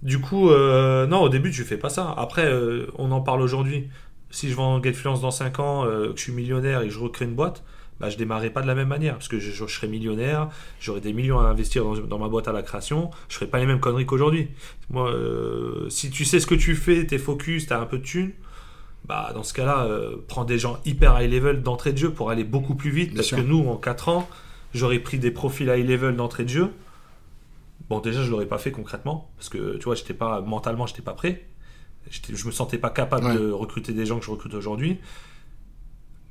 [0.02, 2.12] Du coup, euh, non, au début, je fais pas ça.
[2.18, 3.88] Après, euh, on en parle aujourd'hui.
[4.30, 6.98] Si je vends GetFluence dans 5 ans, euh, que je suis millionnaire et que je
[6.98, 7.62] recrée une boîte,
[8.02, 9.14] bah, je démarrais pas de la même manière.
[9.14, 10.48] Parce que je, je, serais millionnaire,
[10.80, 13.66] j'aurais des millions à investir dans, ma boîte à la création, je ferais pas les
[13.66, 14.48] mêmes conneries qu'aujourd'hui.
[14.90, 18.02] Moi, euh, si tu sais ce que tu fais, t'es focus, t'as un peu de
[18.02, 18.32] thunes,
[19.04, 22.30] bah, dans ce cas-là, euh, prends des gens hyper high level d'entrée de jeu pour
[22.30, 23.14] aller beaucoup plus vite.
[23.14, 24.28] parce que nous, en 4 ans,
[24.74, 26.70] j'aurais pris des profils high level d'entrée de jeu.
[27.88, 29.30] Bon, déjà, je l'aurais pas fait concrètement.
[29.36, 31.46] Parce que, tu vois, j'étais pas, mentalement, j'étais pas prêt.
[32.10, 34.98] Je me sentais pas capable de recruter des gens que je recrute aujourd'hui.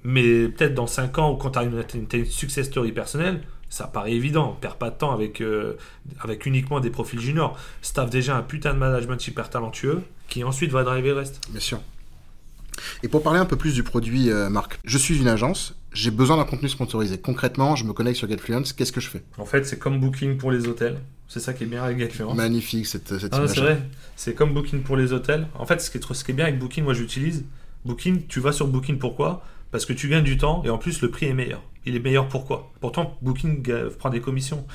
[0.03, 3.87] Mais peut-être dans 5 ans, ou quand tu as une, une, success story personnelle, ça
[3.87, 4.53] paraît évident.
[4.55, 5.77] On perd pas de temps avec, euh,
[6.19, 7.57] avec uniquement des profils juniors.
[7.81, 11.41] Staff déjà un putain de management hyper talentueux qui ensuite va driver le reste.
[11.49, 11.79] Bien sûr.
[13.03, 16.11] Et pour parler un peu plus du produit, euh, Marc, je suis une agence, j'ai
[16.11, 17.19] besoin d'un contenu sponsorisé.
[17.19, 19.23] Concrètement, je me connecte sur GetFluence, qu'est-ce que je fais?
[19.37, 20.99] En fait, c'est comme Booking pour les hôtels.
[21.27, 22.35] C'est ça qui est bien avec GetFluence.
[22.35, 23.81] Magnifique cette, cette ah, C'est vrai,
[24.15, 25.47] c'est comme Booking pour les hôtels.
[25.57, 27.45] En fait, ce qui est, ce qui est bien avec Booking, moi j'utilise.
[27.85, 29.43] Booking, tu vas sur Booking pourquoi?
[29.71, 31.61] Parce que tu gagnes du temps et en plus le prix est meilleur.
[31.85, 32.71] Il est meilleur pourquoi?
[32.79, 33.63] Pourtant, Booking
[33.97, 34.65] prend des commissions.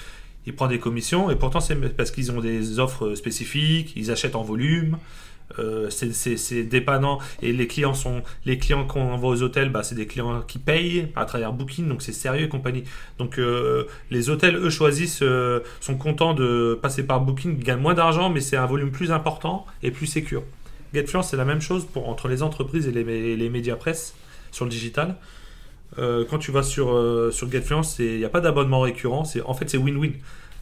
[0.47, 4.37] Il prend des commissions et pourtant c'est parce qu'ils ont des offres spécifiques, ils achètent
[4.37, 4.99] en volume.
[5.61, 9.95] Euh, c'est dépannant et les clients sont les clients qu'on envoie aux hôtels bah, c'est
[9.95, 12.83] des clients qui payent à travers Booking donc c'est sérieux et compagnie
[13.19, 17.95] donc euh, les hôtels eux choisissent euh, sont contents de passer par Booking gagnent moins
[17.95, 20.43] d'argent mais c'est un volume plus important et plus sécur
[20.93, 24.17] GetFluence c'est la même chose pour entre les entreprises et les, les médias presse
[24.53, 25.17] sur le digital.
[25.99, 29.25] Euh, quand tu vas sur, euh, sur GetFluence, il n'y a pas d'abonnement récurrent.
[29.45, 30.13] En fait, c'est win-win.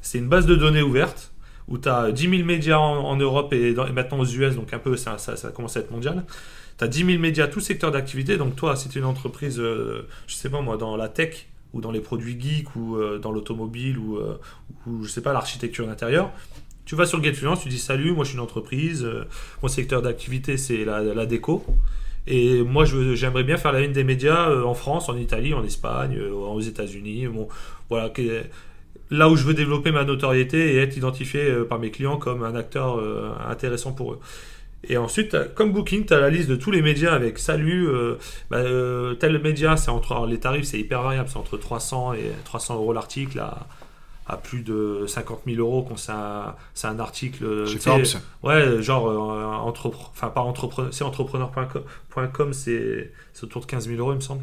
[0.01, 1.33] C'est une base de données ouverte
[1.67, 4.97] où tu as 10 000 médias en, Europe et, maintenant aux US, donc un peu
[4.97, 6.25] ça, ça, commence à être mondial.
[6.77, 8.37] Tu as 10 000 médias, tout secteur d'activité.
[8.37, 11.47] Donc toi, si tu es une entreprise, euh, je sais pas moi, dans la tech
[11.73, 14.21] ou dans les produits geeks ou dans l'automobile ou,
[14.87, 16.31] ou, je sais pas, l'architecture intérieure,
[16.85, 19.05] tu vas sur GetFluence, tu dis salut, moi je suis une entreprise,
[19.61, 21.65] mon secteur d'activité c'est la, déco.
[22.27, 25.65] Et moi, j'aimerais bien faire la une des médias euh, en France, en Italie, en
[25.65, 27.27] Espagne, euh, aux États-Unis.
[27.27, 27.49] Bon,
[27.91, 28.11] voilà,
[29.11, 32.43] là où je veux développer ma notoriété et être identifié euh, par mes clients comme
[32.43, 33.01] un acteur
[33.49, 34.21] intéressant pour eux.
[34.87, 37.89] Et ensuite, comme Booking, tu as la liste de tous les médias avec salut,
[38.51, 38.63] bah,
[39.19, 42.93] tel média, c'est entre les tarifs, c'est hyper variable, c'est entre 300 et 300 euros
[42.93, 43.41] l'article
[44.27, 47.67] à plus de 50 000 euros quand c'est un, un, article.
[47.67, 48.05] Chez Forbes.
[48.43, 54.17] Ouais, genre, euh, enfin, pas entrepreneur, c'est entrepreneur.com, c'est autour de 15 000 euros, il
[54.17, 54.43] me semble.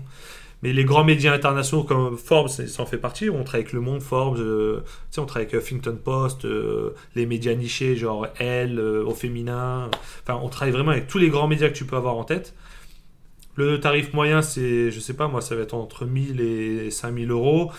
[0.64, 3.32] Mais les grands médias internationaux comme Forbes, ça en fait partie.
[3.32, 4.84] On travaille avec Le Monde, Forbes, euh,
[5.18, 9.90] on travaille avec Huffington Post, euh, les médias nichés, genre Elle, au féminin.
[10.22, 12.54] Enfin, on travaille vraiment avec tous les grands médias que tu peux avoir en tête.
[13.56, 17.32] Le tarif moyen, c'est, je sais pas, moi, ça va être entre 1000 et 5000
[17.32, 17.72] euros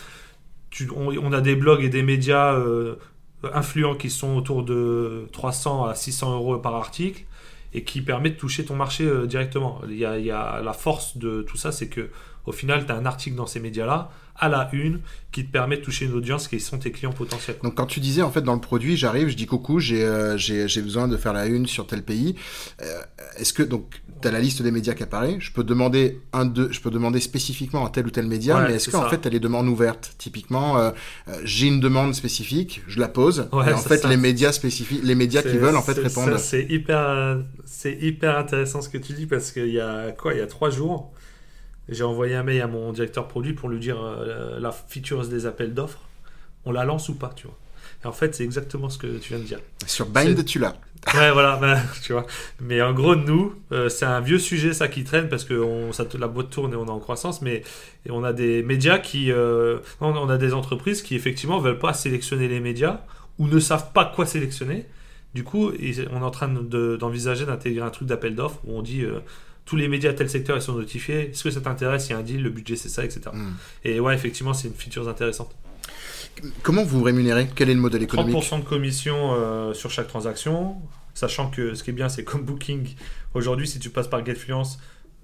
[0.95, 2.95] on, a des blogs et des médias euh,
[3.53, 7.25] influents qui sont autour de 300 à 600 euros par article
[7.73, 9.81] et qui permettent de toucher ton marché euh, directement.
[9.87, 12.09] Il y, a, la force de tout ça, c'est que
[12.45, 14.99] au final, tu as un article dans ces médias-là, à la une,
[15.31, 17.57] qui te permet de toucher une audience qui sont tes clients potentiels.
[17.61, 20.37] Donc quand tu disais, en fait, dans le produit, j'arrive, je dis coucou, j'ai euh,
[20.77, 22.35] besoin de faire la une sur tel pays.
[23.37, 25.37] Est-ce que, donc, tu as la liste des médias qui apparaît?
[25.39, 28.75] Je peux demander un de, je peux demander spécifiquement à tel ou tel média, mais
[28.75, 30.15] est-ce qu'en fait, tu as les demandes ouvertes?
[30.17, 30.91] Typiquement, euh,
[31.27, 35.15] euh, j'ai une demande spécifique, je la pose, et en fait, les médias spécifiques, les
[35.15, 36.37] médias qui veulent en fait répondre.
[36.39, 40.39] C'est hyper, c'est hyper intéressant ce que tu dis parce qu'il y a quoi Il
[40.39, 41.13] y a trois jours,
[41.89, 45.45] j'ai envoyé un mail à mon directeur produit pour lui dire euh, la feature des
[45.45, 45.99] appels d'offres,
[46.65, 47.57] on la lance ou pas, tu vois.
[48.03, 49.59] Et en fait, c'est exactement ce que tu viens de dire.
[49.85, 50.75] Sur Bind, tu l'as.
[51.13, 52.25] Ouais, voilà, ben, tu vois.
[52.61, 55.91] Mais en gros, nous, euh, c'est un vieux sujet, ça, qui traîne, parce que on,
[55.91, 57.63] ça, la boîte tourne et on est en croissance, mais
[58.09, 59.31] on a des médias qui...
[59.31, 63.01] Euh, on a des entreprises qui, effectivement, veulent pas sélectionner les médias,
[63.39, 64.85] ou ne savent pas quoi sélectionner.
[65.33, 69.03] Du coup, on est en train d'envisager d'intégrer un truc d'appel d'offres, où on dit...
[69.03, 69.19] Euh,
[69.65, 71.29] tous les médias tel secteur ils sont notifiés.
[71.31, 72.09] Est-ce que ça t'intéresse?
[72.09, 73.21] Il y a un deal, le budget c'est ça, etc.
[73.31, 73.53] Hmm.
[73.83, 75.55] Et ouais, effectivement, c'est une feature intéressante.
[76.61, 77.47] Comment vous rémunérez?
[77.55, 78.35] Quel est le modèle économique?
[78.35, 80.75] 30% de commission euh, sur chaque transaction,
[81.13, 82.87] sachant que ce qui est bien, c'est comme Booking.
[83.33, 84.79] Aujourd'hui, si tu passes par GetFluence,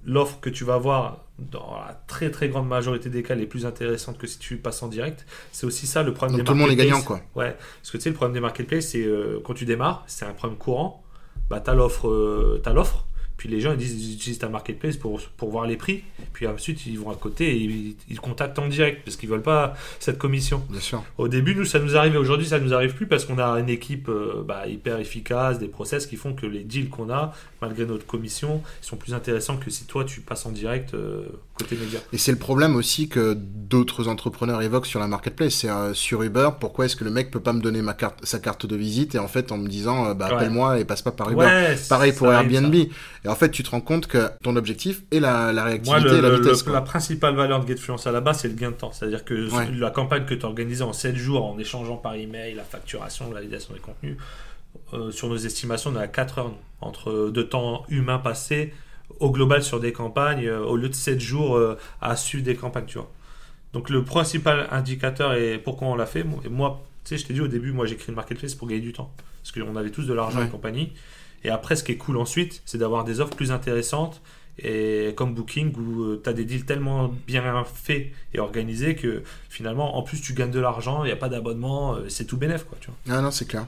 [0.05, 3.47] l'offre que tu vas avoir dans la très très grande majorité des cas elle est
[3.47, 5.25] plus intéressante que si tu passes en direct.
[5.51, 7.21] C'est aussi ça le problème Donc des tout le monde est gagnant, quoi.
[7.35, 10.25] Ouais, parce que tu sais, le problème des marketplaces, c'est euh, quand tu démarres, c'est
[10.25, 11.03] un problème courant.
[11.49, 13.07] Bah, tu as l'offre, euh, t'as l'offre,
[13.39, 16.45] puis les gens ils disent ils utilisent ta marketplace pour, pour voir les prix, puis
[16.45, 19.75] ensuite ils vont à côté et ils, ils contactent en direct parce qu'ils veulent pas
[20.01, 20.61] cette commission.
[20.69, 21.05] Bien sûr.
[21.17, 22.17] Au début, nous, ça nous arrivait.
[22.17, 25.69] Aujourd'hui, ça nous arrive plus parce qu'on a une équipe euh, bah, hyper efficace, des
[25.69, 29.69] process qui font que les deals qu'on a, malgré notre commission, sont plus intéressants que
[29.69, 31.23] si toi, tu passes en direct euh,
[31.59, 31.99] côté média.
[32.13, 35.53] Et c'est le problème aussi que d'autres entrepreneurs évoquent sur la marketplace.
[35.53, 38.19] C'est euh, sur Uber, pourquoi est-ce que le mec peut pas me donner ma carte,
[38.25, 40.33] sa carte de visite et en fait en me disant euh, bah, Ouais.
[40.35, 41.41] appelle-moi et passe pas par Uber.
[41.45, 42.73] Ouais, Pareil pour arrive, Airbnb.
[42.75, 46.09] Et en fait, tu te rends compte que ton objectif est la, la Moi, réactivité
[46.09, 46.65] le- et la vitesse.
[46.65, 48.91] le- la principale valeur de GetFluence à la base, c'est le gain de temps.
[48.91, 49.69] C'est-à-dire que Ouais.
[49.77, 53.35] la campagne que tu organisais en 7 jours en échangeant par email, la facturation, la
[53.35, 54.17] validation des contenus,
[54.93, 56.51] euh, sur nos estimations, on est à 4 heures
[56.81, 58.73] entre de temps humain passé
[59.19, 62.55] au global sur des campagnes, euh, au lieu de 7 jours euh, à suivre des
[62.55, 63.09] campagnes, tu vois.
[63.73, 67.27] Donc le principal indicateur et pourquoi on l'a fait, moi- et moi, tu sais, je
[67.27, 69.11] t'ai dit au début, moi j'ai créé une marketplace pour gagner du temps.
[69.43, 70.45] Parce qu'on avait tous de l'argent Ouais.
[70.45, 70.91] et compagnie.
[71.43, 74.21] Et après, ce qui est cool ensuite, c'est d'avoir des offres plus intéressantes
[74.63, 79.97] et comme Booking où tu as des deals tellement bien faits et organisés que finalement,
[79.97, 82.63] en plus, tu gagnes de l'argent, il n'y a pas d'abonnement, euh, c'est tout bénef,
[82.65, 83.17] quoi, tu vois.
[83.17, 83.65] Ah non, c'est clair.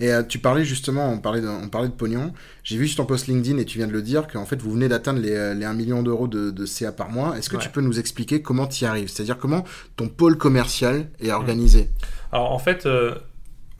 [0.00, 2.32] Et euh, tu parlais justement, on parlait de, on parlait de pognon.
[2.64, 4.70] J'ai vu sur ton post LinkedIn et tu viens de le dire qu'en fait vous
[4.72, 7.36] venez d'atteindre les, euh, les 1 million d'euros de, de CA par mois.
[7.38, 7.62] Est-ce que Ouais.
[7.62, 9.08] tu peux nous expliquer comment tu y arrives?
[9.08, 9.64] C'est-à-dire comment
[9.96, 11.88] ton pôle commercial est organisé?
[12.32, 13.14] Alors en fait, euh,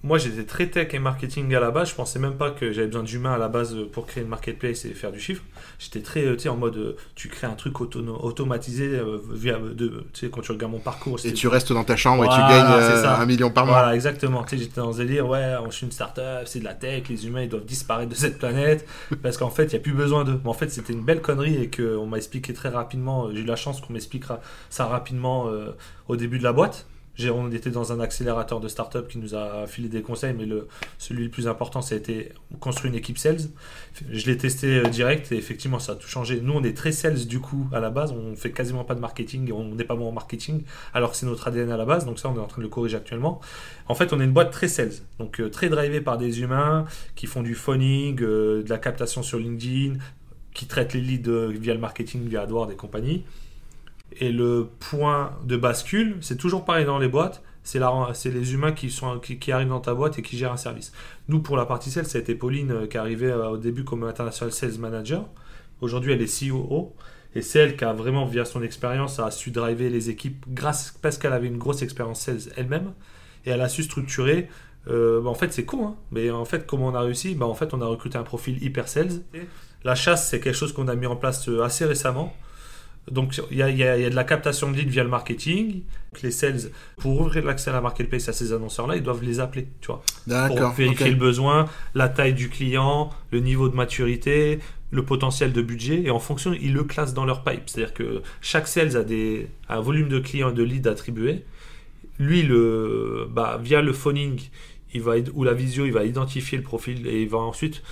[0.03, 1.91] moi j'étais très tech et marketing à la base.
[1.91, 4.85] Je pensais même pas que j'avais besoin d'humains à la base pour créer une marketplace
[4.85, 5.43] et faire du chiffre.
[5.79, 9.59] J'étais très, euh, tu sais, en mode, euh, tu crées un truc automatisé euh, via,
[9.59, 11.19] de, tu sais, quand tu regardes mon parcours.
[11.25, 13.81] Et tu restes dans ta chambre et tu gagnes euh, un million par mois.
[13.81, 14.43] Voilà, exactement.
[14.45, 17.09] Tu sais, j'étais dans ce délire, ouais, je suis une startup, c'est de la tech,
[17.09, 18.87] les humains ils doivent disparaître de cette planète
[19.23, 20.41] parce qu'en fait il n'y a plus besoin d'eux.
[20.43, 23.31] Mais en fait, c'était une belle connerie et qu'on m'a expliqué très rapidement.
[23.33, 24.41] J'ai eu la chance qu'on m'expliquera
[24.71, 25.77] ça rapidement euh,
[26.09, 26.87] au début de la boîte.
[27.21, 30.69] On était dans un accélérateur de startup qui nous a filé des conseils, mais le,
[30.99, 33.41] celui le plus important, été construire une équipe sales.
[34.11, 36.41] Je l'ai testé euh, direct et effectivement, ça a tout changé.
[36.41, 38.13] Nous, on est très sales du coup à la base.
[38.13, 40.63] On fait quasiment pas de marketing et on n'est pas bon en marketing,
[40.95, 42.07] alors que c'est notre ADN à la base.
[42.07, 43.41] Donc ça, on est en train de le corriger actuellement.
[43.89, 46.87] En fait, on est une boîte très sales, donc euh, très drivée par des humains
[47.15, 49.99] qui font du phoning, euh, de la captation sur LinkedIn,
[50.55, 53.25] qui traitent les leads via le marketing, via AdWords et compagnie.
[54.21, 57.81] Et le point de bascule, c'est toujours pareil dans les boîtes, c'est
[58.31, 60.93] les humains qui, sont, qui, qui arrivent dans ta boîte et qui gèrent un service.
[61.29, 63.85] Nous, pour la partie sales, ça a été Pauline euh, qui arrivée euh, au début
[63.85, 65.25] comme International Sales Manager.
[65.81, 66.95] Aujourd'hui, elle est COO.
[67.35, 70.95] Et c'est elle qui a vraiment, via son expérience, a su driver les équipes grâce,
[71.01, 72.93] parce qu'elle avait une grosse expérience sales elle-même.
[73.47, 74.49] Et elle a su structurer.
[74.89, 77.35] euh, bah, en fait, c'est con, hein, mais en fait, comment on a réussi?
[77.35, 79.23] Bah, En fait, on a recruté un profil hyper sales.
[79.85, 82.35] La chasse, c'est quelque chose qu'on a mis en place assez récemment.
[83.11, 84.91] Donc, il y a, il y a- il y a de la captation de leads
[84.91, 85.73] via le marketing.
[86.13, 89.41] Donc, les sales, pour ouvrir l'accès à la marketplace à ces annonceurs-là, ils doivent les
[89.41, 90.03] appeler, tu vois
[90.49, 94.61] pour vérifier le besoin, la taille du client, le niveau de maturité,
[94.93, 97.63] le potentiel de budget, et en fonction, ils le classent dans leur pipe.
[97.67, 101.45] C'est-à-dire que chaque sales a des, un volume de clients et de leads attribués.
[102.19, 104.39] Lui, le, bah, via le phoning,
[104.95, 107.83] il va, ou la visio, il va identifier le profil et il va ensuite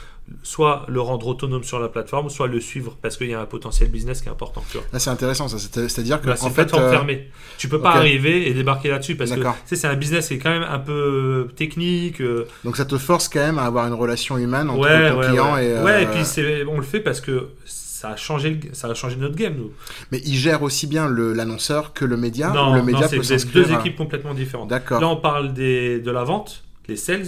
[0.43, 3.47] soit le rendre autonome sur la plateforme, soit le suivre parce qu'il y a un
[3.47, 4.63] potentiel business qui est important.
[4.93, 5.59] Là, c'est intéressant, ça.
[5.59, 7.31] C'est-à-dire que, Là, c'est en une fait, plateforme euh, fermée.
[7.59, 10.51] Tu peux pas arriver et débarquer là-dessus parce que c'est un business qui est quand
[10.51, 12.21] même un peu technique.
[12.21, 15.19] euh, donc ça te force quand même à avoir une relation humaine entre ouais, ton
[15.19, 15.67] ouais, client ouais.
[15.67, 15.73] et.
[15.73, 18.89] euh, Ouais, et puis c'est- on le fait parce que ça a changé, le- ça
[18.89, 19.73] a changé notre game, nous.
[20.11, 23.23] Mais il gère aussi bien l'annonceur que le média non, ou le média non, peut
[23.23, 24.69] c'est s'inscrire deux équipes complètement différentes.
[24.69, 25.01] D'accord.
[25.01, 27.27] Là, on parle des, de la vente, les sales,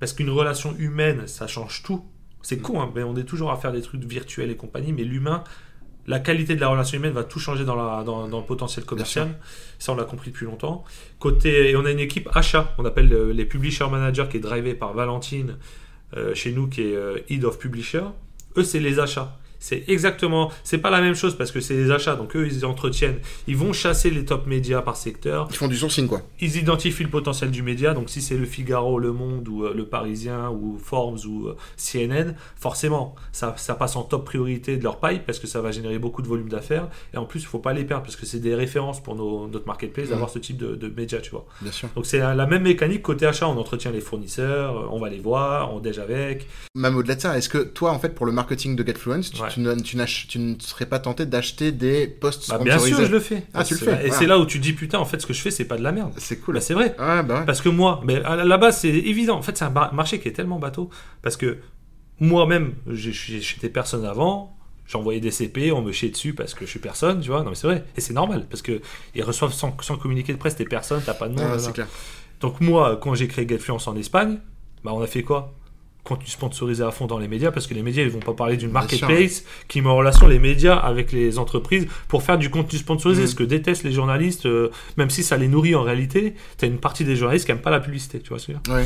[0.00, 2.02] parce qu'une relation humaine, ça change tout.
[2.42, 5.04] C'est con, hein, mais on est toujours à faire des trucs virtuels et compagnie, mais
[5.04, 5.44] l'humain,
[6.06, 8.84] la qualité de la relation humaine va tout changer dans, la, dans, dans le potentiel
[8.84, 9.38] commercial.
[9.78, 10.84] Ça, on l'a compris depuis longtemps.
[11.18, 14.40] Côté, et on a une équipe achat, on appelle euh, les publisher managers, qui est
[14.40, 15.56] drivée par Valentine
[16.16, 18.04] euh, chez nous, qui est euh, Head of Publisher.
[18.56, 19.36] Eux, c'est les achats.
[19.60, 22.64] C'est exactement, c'est pas la même chose parce que c'est les achats, donc eux ils
[22.64, 26.22] entretiennent, ils vont chasser les top médias par secteur, Ils font du sourcing, quoi.
[26.40, 29.74] ils identifient le potentiel du média, donc si c'est le Figaro, le Monde ou euh,
[29.74, 34.82] le Parisien ou Forbes ou euh, CNN, forcément ça, ça passe en top priorité de
[34.82, 37.46] leur pipe parce que ça va générer beaucoup de volume d'affaires et en plus il
[37.46, 40.10] faut pas les perdre parce que c'est des références pour nos, notre marketplace Mhm.
[40.12, 41.44] d'avoir ce type de, de médias, tu vois.
[41.60, 41.88] Bien sûr.
[41.94, 45.10] Donc c'est la la même mécanique côté achat, on entretient les fournisseurs, euh, on va
[45.10, 46.46] les voir, on déj avec.
[46.74, 49.42] Même au-delà de ça, est-ce que toi, en fait, pour le marketing de GetFluence, tu
[49.42, 49.49] Ouais.
[49.54, 53.04] Tu, ne, tu, n'ach- tu ne serais pas tenté d'acheter des posts Bah, bien sûr,
[53.04, 53.44] je le fais.
[53.54, 54.12] Ah, tu le C'est- fais, Et voilà.
[54.14, 55.82] c'est là où tu dis putain, en fait, ce que je fais, c'est pas de
[55.82, 56.12] la merde.
[56.18, 56.54] C'est cool.
[56.54, 56.96] Bah, c'est vrai.
[56.98, 57.44] Ouais, bah ouais.
[57.46, 59.36] Parce que moi, mais à la base, c'est évident.
[59.36, 60.90] En fait, c'est un marché qui est tellement bateau.
[61.22, 61.58] Parce que
[62.18, 64.56] moi-même, j'étais personne avant.
[64.86, 67.44] J'envoyais des CP, on me chiait dessus parce que je suis personne, tu vois.
[67.44, 67.84] Non, mais c'est vrai.
[67.96, 68.46] Et c'est normal.
[68.50, 68.80] Parce que
[69.14, 71.42] ils reçoivent sans, sans communiqué de presse, t'es personne, t'as pas de nom.
[71.44, 71.86] Ah, clair.
[72.40, 74.38] Donc, moi, quand j'ai créé Getfluence en Espagne,
[74.82, 75.54] bah, on a fait quoi?
[76.10, 78.56] Contenu sponsorisé à fond dans les médias parce que les médias ils vont pas parler
[78.56, 78.74] d'une sûr.
[78.74, 83.22] marketplace qui met en relation les médias avec les entreprises pour faire du contenu sponsorisé
[83.22, 83.28] Mhm.
[83.28, 86.78] ce que détestent les journalistes euh, même si ça les nourrit en réalité t'as une
[86.78, 88.74] partie des journalistes qui aiment pas la publicité tu vois ce que je veux dire
[88.74, 88.84] Ouais.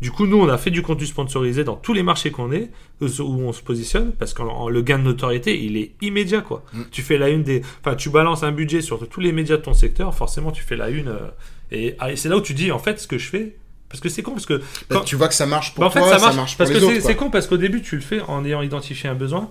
[0.00, 2.70] du coup, nous, on a fait du contenu sponsorisé dans tous les marchés qu'on est,
[3.02, 6.64] euh, où on se positionne, parce que le gain de notoriété, il est immédiat, quoi.
[6.72, 6.82] Mm.
[6.90, 9.62] Tu fais la une des, enfin, tu balances un budget sur tous les médias de
[9.62, 11.28] ton secteur, forcément, tu fais la une, euh,
[11.70, 13.56] et, ah, et c'est là où tu dis, en fait, ce que je fais,
[13.90, 15.88] parce que c'est con, parce que Bah, quand- tu vois que ça marche pour bah,
[15.88, 17.96] en fait, toi, ça marche, pour parce les que c'est con parce qu'au début tu
[17.96, 19.50] le fais en ayant identifié un besoin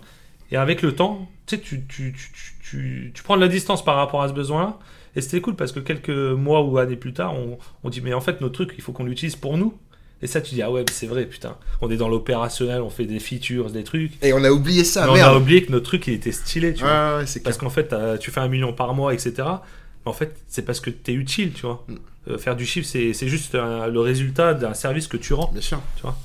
[0.52, 2.16] et avec le temps, tu sais, tu, tu,
[2.64, 4.80] tu, tu, prends de la distance par rapport à ce besoin-là
[5.16, 8.14] et c'était cool parce que quelques mois ou années plus tard, on, on dit mais
[8.14, 9.78] en fait notre truc, il faut qu'on l'utilise pour nous.
[10.22, 12.90] Et ça, tu dis ah ouais, mais c'est vrai, putain, on est dans l'opérationnel, on
[12.90, 14.22] fait des features, des trucs.
[14.22, 15.38] Et on a oublié ça, mais on a merde.
[15.38, 17.20] oublié que notre truc, il était stylé, tu vois.
[17.20, 17.42] Ouais.
[17.42, 19.34] Parce qu'en fait, tu fais un million par mois, etc.
[19.38, 21.86] Mais en fait, c'est parce que tu es utile, tu vois.
[21.88, 21.96] Mm.
[22.30, 25.50] Euh, faire du chiffre, c'est juste un- le résultat d'un service que tu rends.
[25.52, 25.82] Bien sûr.
[25.96, 26.16] Tu vois.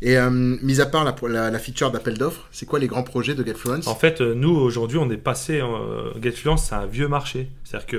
[0.00, 3.02] Et euh, mis à part la, la, la feature d'appel d'offres, c'est quoi les grands
[3.02, 3.86] projets de Getfluence?
[3.88, 5.60] En fait, euh, nous, aujourd'hui, on est passé.
[5.60, 7.50] Euh, Getfluence, c'est un vieux marché.
[7.64, 7.96] C'est-à-dire que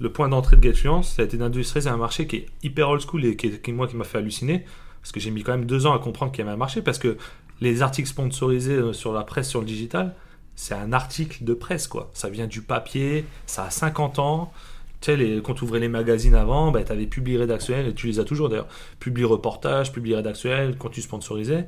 [0.00, 3.00] le point d'entrée de Getfluence, ça a été d'industrialiser un marché qui est hyper old
[3.00, 4.64] school et qui, est- qui, moi, qui m'a fait halluciner.
[5.02, 6.82] Parce que j'ai mis quand même deux ans à comprendre qu'il y avait un marché.
[6.82, 7.16] Parce que
[7.60, 10.14] les articles sponsorisés sur la presse, sur le digital,
[10.56, 12.10] c'est un article de presse, quoi.
[12.12, 14.52] Ça vient du papier, ça a 50 ans.
[15.00, 17.94] Tu sais, les, quand tu ouvrais les magazines avant, bah, tu avais Publi rédactionnel, et
[17.94, 18.68] tu les as toujours d'ailleurs.
[18.98, 21.64] Publi reportage, Publi rédactionnel, contenu sponsorisé.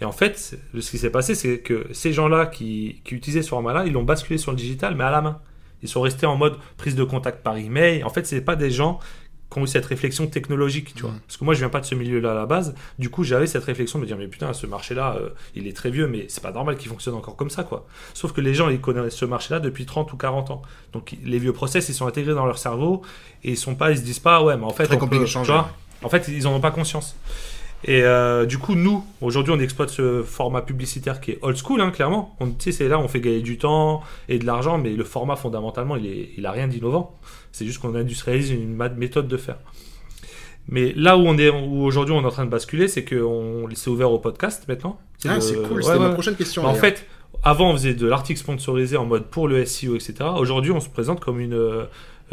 [0.00, 3.48] Et en fait, ce qui s'est passé, c'est que ces gens-là qui, qui utilisaient ce
[3.48, 5.40] format-là, ils l'ont basculé sur le digital, mais à la main.
[5.82, 8.02] Ils sont restés en mode prise de contact par email.
[8.04, 8.98] En fait, c'est pas des gens
[9.54, 11.12] qui ont eu cette réflexion technologique, tu vois.
[11.12, 11.20] Mhm.
[11.26, 12.74] Parce que moi, je viens pas de ce milieu-là à la base.
[12.98, 15.72] Du coup, j'avais cette réflexion de me dire, mais putain, ce marché-là, euh, il est
[15.74, 17.86] très vieux, mais c'est pas normal qu'il fonctionne encore comme ça, quoi.
[18.12, 20.60] Sauf que les gens, ils connaissent ce marché-là depuis 30 ou 40 ans.
[20.92, 23.00] Donc, les vieux process, ils sont intégrés dans leur cerveau
[23.42, 25.20] et ils sont pas, ils se disent pas, ouais, mais en fait, Très on compliqué
[25.20, 25.70] peut- de changer, tu vois,
[26.02, 27.16] en fait, ils en ont pas conscience.
[27.86, 31.82] Et euh, du coup, nous, aujourd'hui, on exploite ce format publicitaire qui est old school,
[31.82, 32.34] hein, clairement.
[32.40, 35.96] On, c'est là, on fait gagner du temps et de l'argent, mais le format, fondamentalement,
[35.96, 37.14] il, est, il a rien d'innovant.
[37.54, 39.58] C'est juste qu'on industrialise une méthode de faire.
[40.66, 43.14] Mais là où on est, où aujourd'hui on est en train de basculer, c'est que
[43.22, 44.98] on- c'est ouvert au podcast maintenant.
[45.24, 46.14] Ah, c'est cool, ouais, c'était ma ouais.
[46.14, 46.64] prochaine question.
[46.64, 47.06] Bah, en fait,
[47.44, 50.14] avant, on faisait de l'article sponsorisé en mode pour le SEO, etc.
[50.36, 51.84] Aujourd'hui, on se présente comme une euh,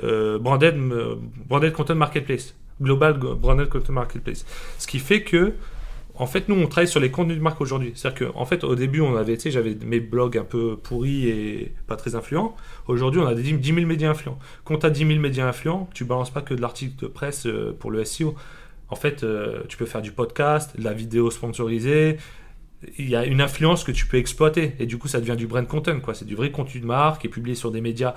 [0.03, 1.15] euh, branded, euh,
[1.47, 4.43] branded content marketplace, global branded content marketplace.
[4.79, 5.53] Ce qui fait que,
[6.15, 7.93] en fait, nous, on travaille sur les contenus de marque aujourd'hui.
[7.95, 10.75] C'est-à-dire que, en fait, au début, on avait, tu sais, j'avais mes blogs un peu
[10.75, 12.55] pourris et pas très influents.
[12.87, 14.37] Aujourd'hui, on a des 10 10 000 médias influents.
[14.65, 17.45] Quand tu as 10 000 médias influents, tu balances pas que de l'article de presse
[17.45, 18.35] euh, pour le SEO.
[18.89, 22.17] En fait, euh, tu peux faire du podcast, de la vidéo sponsorisée,
[22.97, 25.47] il y a une influence que tu peux exploiter et du coup ça devient du
[25.47, 28.15] brand content c'est du vrai contenu de marque est publié sur des médias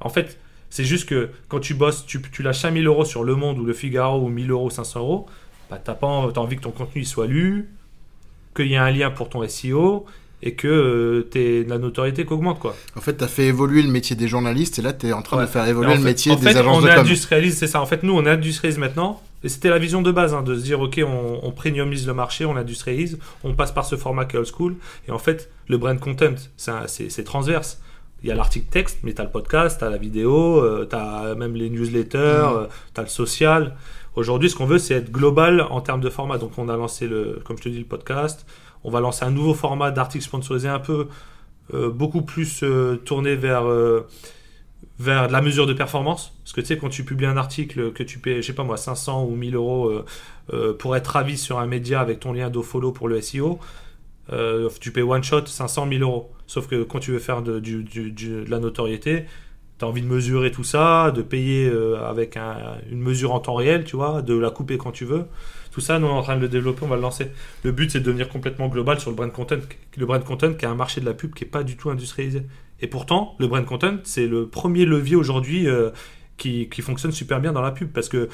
[0.00, 0.38] en fait
[0.70, 3.64] c'est juste que quand tu bosses tu, tu lâches 5000 euros sur Le Monde ou
[3.64, 5.26] Le Figaro ou 1000 euros 500 euros
[5.70, 7.68] bah, en- t'as envie que ton contenu soit lu
[8.56, 10.06] qu'il y ait un lien pour ton SEO
[10.42, 14.14] et que euh, la notoriété qu'augmente quoi En fait, tu as fait évoluer le métier
[14.14, 15.44] des journalistes et là, tu es en train Ouais.
[15.44, 17.66] de faire évoluer en le fait- métier en des fait, agences on de industrialise, c'est
[17.66, 17.80] ça.
[17.80, 19.22] En fait, nous, on industrialise maintenant.
[19.42, 22.14] Et c'était la vision de base, hein, de se dire, OK, on, on premiumise le
[22.14, 24.76] marché, on industrialise, on passe par ce format qui est old school.
[25.06, 27.80] Et en fait, le brand content, c'est transverse.
[28.22, 30.96] Il y a l'article texte, mais tu as le podcast, tu as la vidéo, tu
[30.96, 32.48] as même les newsletters,
[32.94, 33.74] tu as le social.
[34.16, 36.38] Aujourd'hui, ce qu'on veut, c'est être global en termes de format.
[36.38, 38.46] Donc, on a lancé, le, comme je te dis, le podcast.
[38.84, 41.08] On va lancer un nouveau format d'articles sponsorisés un peu
[41.72, 44.06] euh, beaucoup plus euh, tourné vers, euh,
[44.98, 46.32] vers de la mesure de performance.
[46.44, 48.62] Parce que tu sais, quand tu publies un article que tu payes, je sais pas
[48.62, 49.92] moi, 500 ou 1000 euros
[50.78, 53.58] pour être ravi sur un média avec ton lien follow pour le SEO,
[54.80, 56.30] tu payes one shot 500 1000 euros.
[56.46, 57.62] Sauf que quand tu veux faire de
[58.48, 59.24] la notoriété,
[59.78, 63.40] tu as envie de mesurer tout ça, de payer euh, avec un- une mesure en
[63.40, 65.24] temps réel, tu vois, de la couper quand tu veux.
[65.72, 67.26] Tout ça, nous, on est en train de le développer, on va le lancer.
[67.64, 69.56] Le but, c'est de devenir complètement global sur le brand content.
[69.96, 71.90] Le brand content qui a un marché de la pub qui n'est pas du tout
[71.90, 72.42] industrialisé.
[72.80, 75.90] Et pourtant, le brand content, c'est le premier levier aujourd'hui euh,
[76.36, 78.28] qui, qui fonctionne super bien dans la pub parce que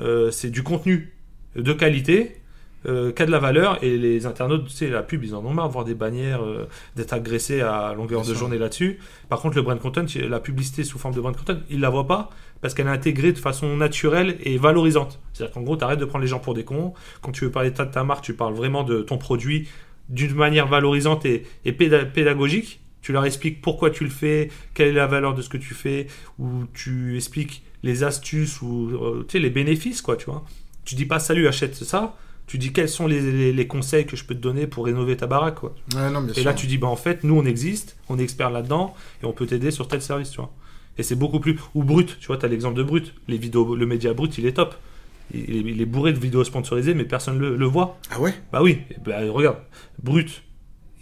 [0.00, 1.12] euh, c'est du contenu
[1.54, 2.40] de qualité,
[2.86, 5.44] euh, qui a de la valeur et les internautes, tu sais, la pub, ils en
[5.44, 8.36] ont marre de voir des bannières, euh, d'être agressés à longueur Bien de sûr.
[8.38, 8.98] journée là-dessus.
[9.28, 12.06] Par contre, le brand content, la publicité sous forme de brand content, ils la voient
[12.06, 12.30] pas
[12.60, 15.20] parce qu'elle est intégrée de façon naturelle et valorisante.
[15.32, 16.94] C'est-à-dire qu'en gros, tu arrêtes de prendre les gens pour des cons.
[17.20, 19.68] Quand tu veux parler de ta, marque, tu parles vraiment de ton produit
[20.08, 22.80] d'une manière valorisante et, et péda- pédagogique.
[23.02, 25.74] Tu leur expliques pourquoi tu le fais, quelle est la valeur de ce que tu
[25.74, 26.06] fais,
[26.38, 30.44] ou tu expliques les astuces ou euh, tu sais, les bénéfices, quoi, tu vois.
[30.84, 32.16] Tu dis pas salut, achète ça.
[32.46, 35.26] Tu dis quels sont les, les, conseils que je peux te donner pour rénover ta
[35.26, 35.74] baraque, quoi.
[36.36, 39.26] et là, tu dis, bah en fait, nous, on existe, on est expert là-dedans, et
[39.26, 40.52] on peut t'aider sur tel service, tu vois.
[40.96, 41.58] Et c'est beaucoup plus.
[41.74, 43.14] Ou brut, tu vois, tu as l'exemple de brut.
[43.26, 44.76] Les vidéos, le média brut, il est top.
[45.34, 47.98] Il est, bourré de vidéos sponsorisées, mais personne le, le voit.
[48.12, 48.32] Ah ouais?
[48.52, 49.58] Bah oui, bah, regarde,
[50.00, 50.44] brut,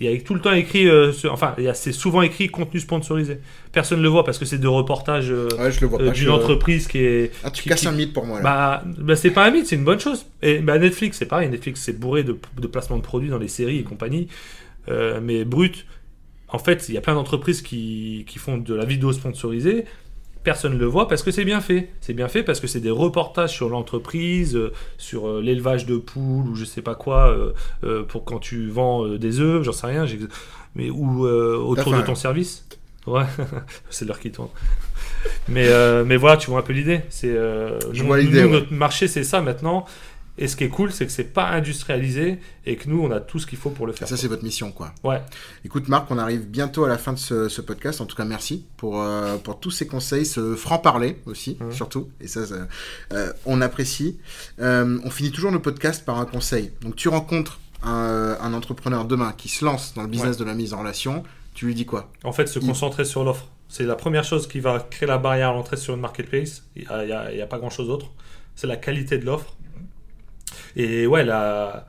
[0.01, 3.38] il y a tout le temps écrit, euh, enfin, c'est souvent écrit contenu sponsorisé.
[3.70, 7.32] Personne ne le voit parce que c'est de reportages euh, euh, d'une entreprise qui est.
[7.45, 8.38] Ah, tu casses un mythe pour moi.
[8.38, 8.42] Là.
[8.42, 10.26] Bah, bah c'est pas un mythe, c'est une bonne chose.
[10.42, 11.49] Et bah, Netflix, c'est pareil.
[11.49, 14.26] Netflix, c'est bourré de, de placements de produits dans les séries et compagnie.
[15.22, 15.86] mais brut,
[16.49, 19.84] en fait, il y a plein d'entreprises qui, qui, font de la vidéo sponsorisée
[20.45, 21.90] personne ne le voit parce que c'est bien fait.
[22.01, 25.97] C'est bien fait parce que c'est des reportages sur l'entreprise, euh, sur euh, l'élevage de
[25.97, 27.34] poules ou je sais pas quoi,
[27.82, 30.07] euh, pour quand tu vends des œufs, j'en sais rien,
[30.76, 32.66] mais ou autour de ton service.
[33.07, 33.24] Ouais,
[33.90, 34.49] c'est l'heure qui tourne.
[35.49, 35.68] mais,
[36.05, 37.01] mais voilà, tu vois un peu l'idée.
[37.09, 37.34] C'est,
[37.92, 38.47] je vois l'idée.
[38.47, 39.86] Notre marché, c'est ça maintenant.
[40.37, 43.20] Et ce qui est cool, c'est que c'est pas industrialisé et que nous, on a
[43.20, 44.09] tout ce qu'il faut pour le faire.
[44.09, 44.93] ça, c'est votre mission, quoi.
[45.05, 45.22] Ouais.
[45.64, 48.01] Écoute, Marc, on arrive bientôt à la fin de ce, podcast.
[48.01, 51.72] En tout cas, merci pour, euh, pour tous ces conseils, ce franc-parler aussi, mmh.
[51.72, 52.09] surtout.
[52.20, 52.41] Et ça,
[53.12, 54.18] euh, on apprécie.
[54.61, 56.72] Euh, on finit toujours nos podcasts par un conseil.
[56.80, 60.74] Donc, tu rencontres un, entrepreneur demain qui se lance dans le business de la mise
[60.74, 61.22] en relation.
[61.55, 62.11] Tu lui dis quoi?
[62.24, 63.49] En fait, se concentrer sur l'offre.
[63.68, 66.64] C'est la première chose qui va créer la barrière à l'entrée sur une marketplace.
[66.76, 68.11] Il n'y a, a, pas grand-chose d'autre.
[68.57, 69.57] C'est la qualité de l'offre
[70.76, 71.86] et ouais, la,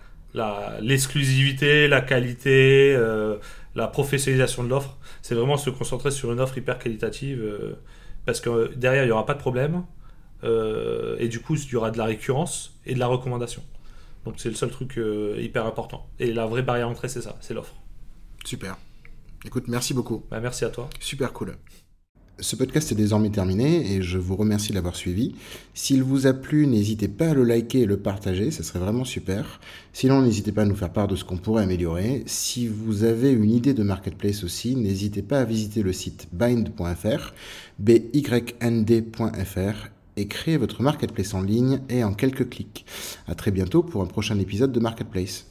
[0.82, 3.38] l'exclusivité, la, qualité, euh,
[3.76, 7.76] la professionnalisation de l'offre, c'est vraiment se concentrer sur une offre hyper qualitative euh,
[8.26, 9.84] parce que derrière, il n'y aura pas de problème.
[10.44, 13.64] Euh, et du coup, il y aura de la récurrence et de la recommandation.
[14.26, 15.00] Donc c'est le seul truc
[15.38, 16.08] hyper important.
[16.20, 17.76] Et la vraie barrière d'entrée, c'est ça, c'est l'offre.
[18.44, 18.78] Super.
[19.46, 20.26] Écoute, merci beaucoup.
[20.32, 20.90] Bah, merci à toi.
[21.00, 21.56] Super cool.
[22.40, 25.36] Ce podcast est désormais terminé et je vous remercie de l'avoir suivi.
[25.74, 29.06] S'il vous a plu, n'hésitez pas à le liker et le partager, ce serait vraiment
[29.06, 29.62] super.
[29.94, 32.24] Sinon, n'hésitez pas à nous faire part de ce qu'on pourrait améliorer.
[32.26, 37.34] Si vous avez une idée de marketplace aussi, n'hésitez pas à visiter le site bind.fr,
[37.80, 42.86] bynd.fr et créer votre marketplace en ligne et en quelques clics.
[43.28, 45.46] À très bientôt pour un prochain épisode de Marketplace.